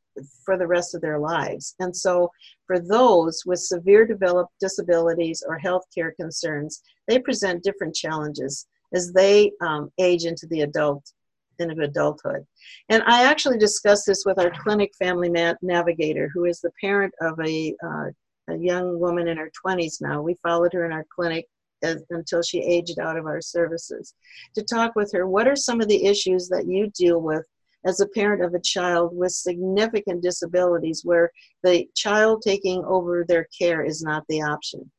[0.46, 1.76] for the rest of their lives.
[1.80, 2.30] And so,
[2.68, 9.12] for those with severe developed disabilities or health care concerns, they present different challenges as
[9.14, 11.12] they um, age into the adult
[11.60, 12.46] into adulthood.
[12.90, 15.30] And I actually discussed this with our clinic family
[15.62, 18.06] navigator, who is the parent of a, uh,
[18.50, 20.22] a young woman in her 20s now.
[20.22, 21.46] We followed her in our clinic
[21.84, 24.14] as, until she aged out of our services
[24.56, 25.28] to talk with her.
[25.28, 27.46] What are some of the issues that you deal with
[27.86, 31.32] as a parent of a child with significant disabilities where
[31.64, 34.90] the child taking over their care is not the option.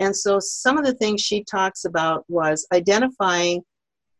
[0.00, 3.62] And so some of the things she talks about was identifying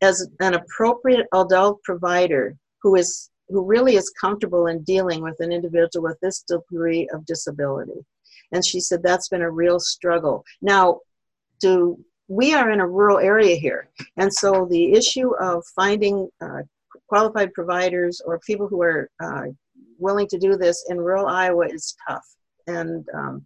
[0.02, 5.52] as an appropriate adult provider who is who really is comfortable in dealing with an
[5.52, 8.04] individual with this degree of disability.
[8.52, 10.44] And she said that's been a real struggle.
[10.62, 11.00] Now,
[11.60, 16.62] do we are in a rural area here, and so the issue of finding uh,
[17.08, 19.44] qualified providers or people who are uh,
[19.98, 22.24] willing to do this in rural Iowa is tough.
[22.66, 23.44] And um,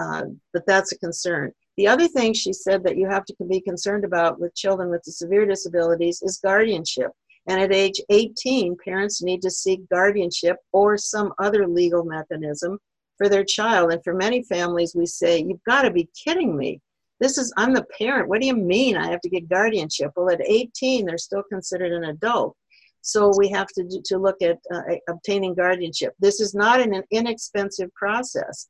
[0.00, 1.52] uh, but that's a concern.
[1.76, 5.02] The other thing she said that you have to be concerned about with children with
[5.04, 7.10] severe disabilities is guardianship.
[7.46, 12.78] And at age 18, parents need to seek guardianship or some other legal mechanism
[13.18, 13.92] for their child.
[13.92, 16.80] And for many families, we say, You've got to be kidding me.
[17.18, 18.28] This is, I'm the parent.
[18.28, 20.12] What do you mean I have to get guardianship?
[20.16, 22.56] Well, at 18, they're still considered an adult.
[23.02, 26.14] So we have to, to look at uh, obtaining guardianship.
[26.20, 28.68] This is not an inexpensive process.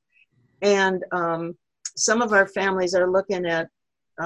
[0.63, 1.57] And um,
[1.97, 3.69] some of our families are looking at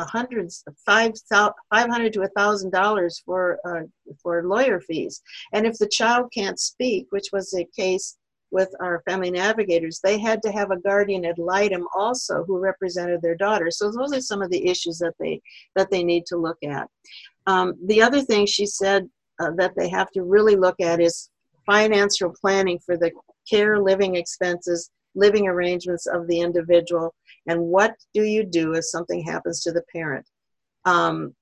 [0.02, 3.82] hundreds, five, 500 to $1,000 for, uh,
[4.22, 5.22] for lawyer fees.
[5.52, 8.16] And if the child can't speak, which was the case
[8.50, 13.20] with our family navigators, they had to have a guardian ad litem also who represented
[13.22, 13.70] their daughter.
[13.70, 15.40] So those are some of the issues that they
[15.74, 16.88] that they need to look at.
[17.46, 19.08] Um, the other thing she said
[19.40, 21.30] uh, that they have to really look at is
[21.66, 23.10] financial planning for the
[23.48, 27.14] care, living expenses, living arrangements of the individual,
[27.46, 30.26] and what do you do if something happens to the parent.
[30.84, 31.34] Um,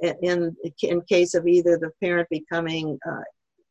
[0.00, 3.22] in, in case of either the parent becoming uh,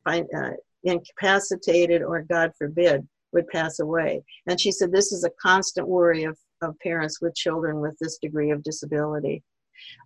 [0.04, 0.52] find, uh,
[0.84, 4.24] incapacitated or, God forbid, would pass away.
[4.48, 8.18] And she said this is a constant worry of, of parents with children with this
[8.18, 9.44] degree of disability.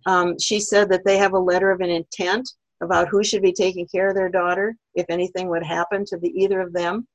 [0.06, 2.48] Um, she said that they have a letter of an intent
[2.84, 6.28] about who should be taking care of their daughter if anything would happen to the
[6.28, 7.06] either of them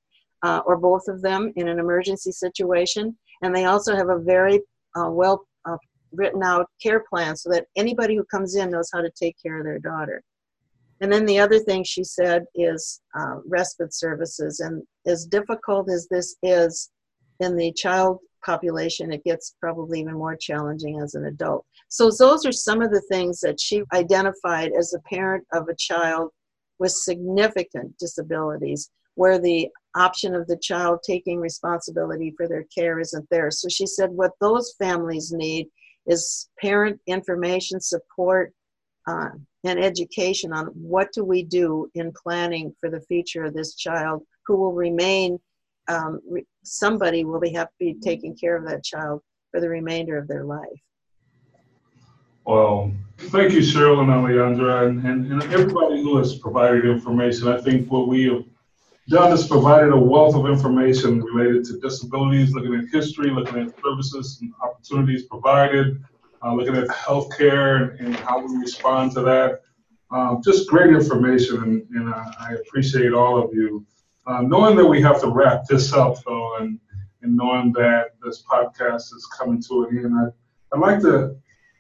[0.44, 3.18] uh, or both of them in an emergency situation.
[3.42, 4.62] And they also have a very
[4.96, 5.78] uh, well uh,
[6.12, 9.60] written out care plan so that anybody who comes in knows how to take care
[9.60, 10.24] of their daughter.
[11.02, 14.60] And then the other thing she said is uh, respite services.
[14.60, 16.90] And as difficult as this is
[17.40, 21.66] in the child population, it gets probably even more challenging as an adult.
[21.88, 25.76] So, those are some of the things that she identified as a parent of a
[25.76, 26.32] child
[26.80, 33.28] with significant disabilities, where the option of the child taking responsibility for their care isn't
[33.30, 33.52] there.
[33.52, 35.68] So, she said what those families need
[36.06, 38.54] is parent information support
[39.08, 39.30] uh,
[39.64, 44.24] and education on what do we do in planning for the future of this child
[44.46, 45.40] who will remain
[45.90, 49.22] um, re- somebody will be be taking care of that child
[49.52, 50.82] for the remainder of their life
[52.46, 57.60] well thank you cheryl and alejandra and, and, and everybody who has provided information i
[57.60, 58.44] think what we have
[59.10, 63.74] done is provided a wealth of information related to disabilities looking at history looking at
[63.84, 66.02] services and opportunities provided
[66.44, 69.62] uh, looking at healthcare and, and, how we respond to that.
[70.12, 73.86] Um, just great information, and, and I appreciate all of you.
[74.30, 76.80] Uh, knowing that we have to wrap this up, though, and,
[77.24, 81.36] and knowing that this podcast is coming to an end, I, I'd like to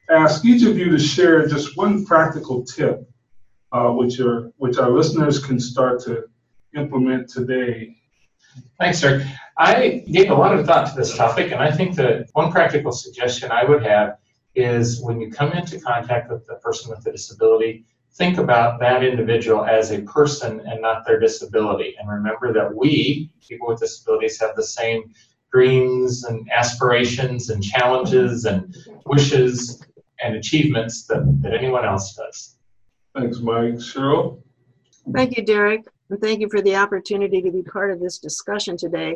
[0.09, 3.07] ask each of you to share just one practical tip
[3.71, 6.23] uh, which, your, which our listeners can start to
[6.75, 7.95] implement today.
[8.79, 9.23] Thanks, sir.
[9.59, 12.91] I gave a lot of thought to this topic, and I think that one practical
[12.91, 14.17] suggestion I would have
[14.55, 17.85] is when you come into contact with the person with the disability,
[18.15, 21.95] think about that individual as a person and not their disability.
[21.99, 25.13] And remember that we, people with disabilities, have the same
[25.51, 29.83] dreams and aspirations and challenges and wishes
[30.21, 32.57] and achievements that, that anyone else does.
[33.15, 33.75] Thanks, Mike.
[33.75, 34.41] Cheryl?
[35.13, 35.85] Thank you, Derek.
[36.09, 39.15] And thank you for the opportunity to be part of this discussion today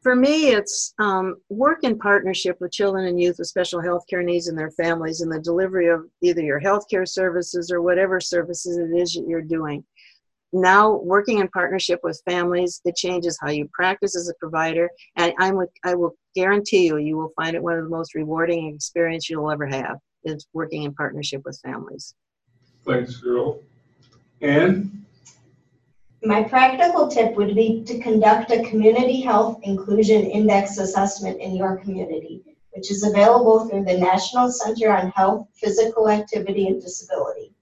[0.00, 4.22] for me, it's um, work in partnership with children and youth with special health care
[4.22, 8.78] needs and their families in the delivery of either your healthcare services or whatever services
[8.78, 9.84] it is that you're doing.
[10.52, 15.34] Now, working in partnership with families, it changes how you practice as a provider, and
[15.38, 18.74] I'm with, I will guarantee you, you will find it one of the most rewarding
[18.74, 22.14] experience you'll ever have is working in partnership with families.
[22.86, 23.60] Thanks, Cheryl.
[24.40, 25.04] And
[26.22, 31.76] my practical tip would be to conduct a community health inclusion index assessment in your
[31.76, 32.42] community,
[32.72, 37.52] which is available through the National Center on Health, Physical Activity, and Disability.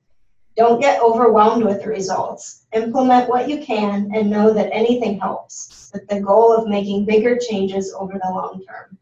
[0.57, 2.67] Don't get overwhelmed with results.
[2.73, 7.37] Implement what you can and know that anything helps, with the goal of making bigger
[7.37, 8.97] changes over the long term.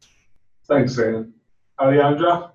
[0.67, 1.33] Thanks, Anne.
[1.79, 2.51] Alejandra?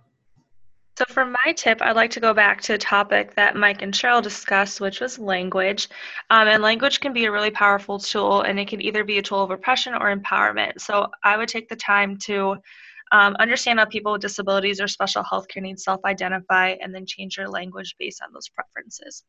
[1.00, 3.94] So, for my tip, I'd like to go back to a topic that Mike and
[3.94, 5.88] Cheryl discussed, which was language.
[6.30, 9.22] Um, and language can be a really powerful tool, and it can either be a
[9.22, 10.82] tool of oppression or empowerment.
[10.82, 12.58] So, I would take the time to
[13.14, 17.38] um, understand how people with disabilities or special healthcare needs self identify and then change
[17.38, 19.24] your language based on those preferences.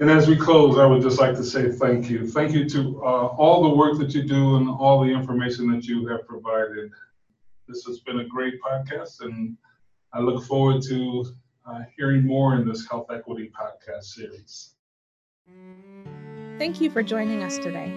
[0.00, 2.26] And as we close, I would just like to say thank you.
[2.26, 5.84] Thank you to uh, all the work that you do and all the information that
[5.84, 6.90] you have provided.
[7.68, 9.56] This has been a great podcast, and
[10.12, 11.24] I look forward to
[11.66, 14.74] uh, hearing more in this Health Equity podcast series.
[16.58, 17.92] Thank you for joining us today.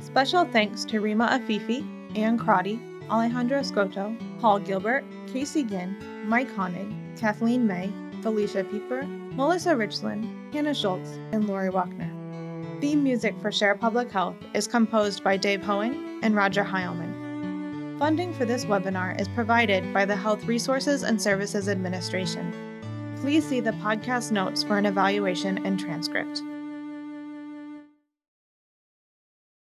[0.00, 1.86] Special thanks to Rima Afifi,
[2.18, 5.96] Ann Crotty, Alejandro Escoto, Paul Gilbert, Casey Ginn,
[6.28, 7.90] Mike Honig, Kathleen May,
[8.22, 12.10] Felicia Pieper, Melissa Richland, Hannah Schultz, and Lori Wachner.
[12.80, 17.21] Theme music for Share Public Health is composed by Dave Hoeing and Roger Heilman.
[18.02, 22.52] Funding for this webinar is provided by the Health Resources and Services Administration.
[23.20, 26.42] Please see the podcast notes for an evaluation and transcript.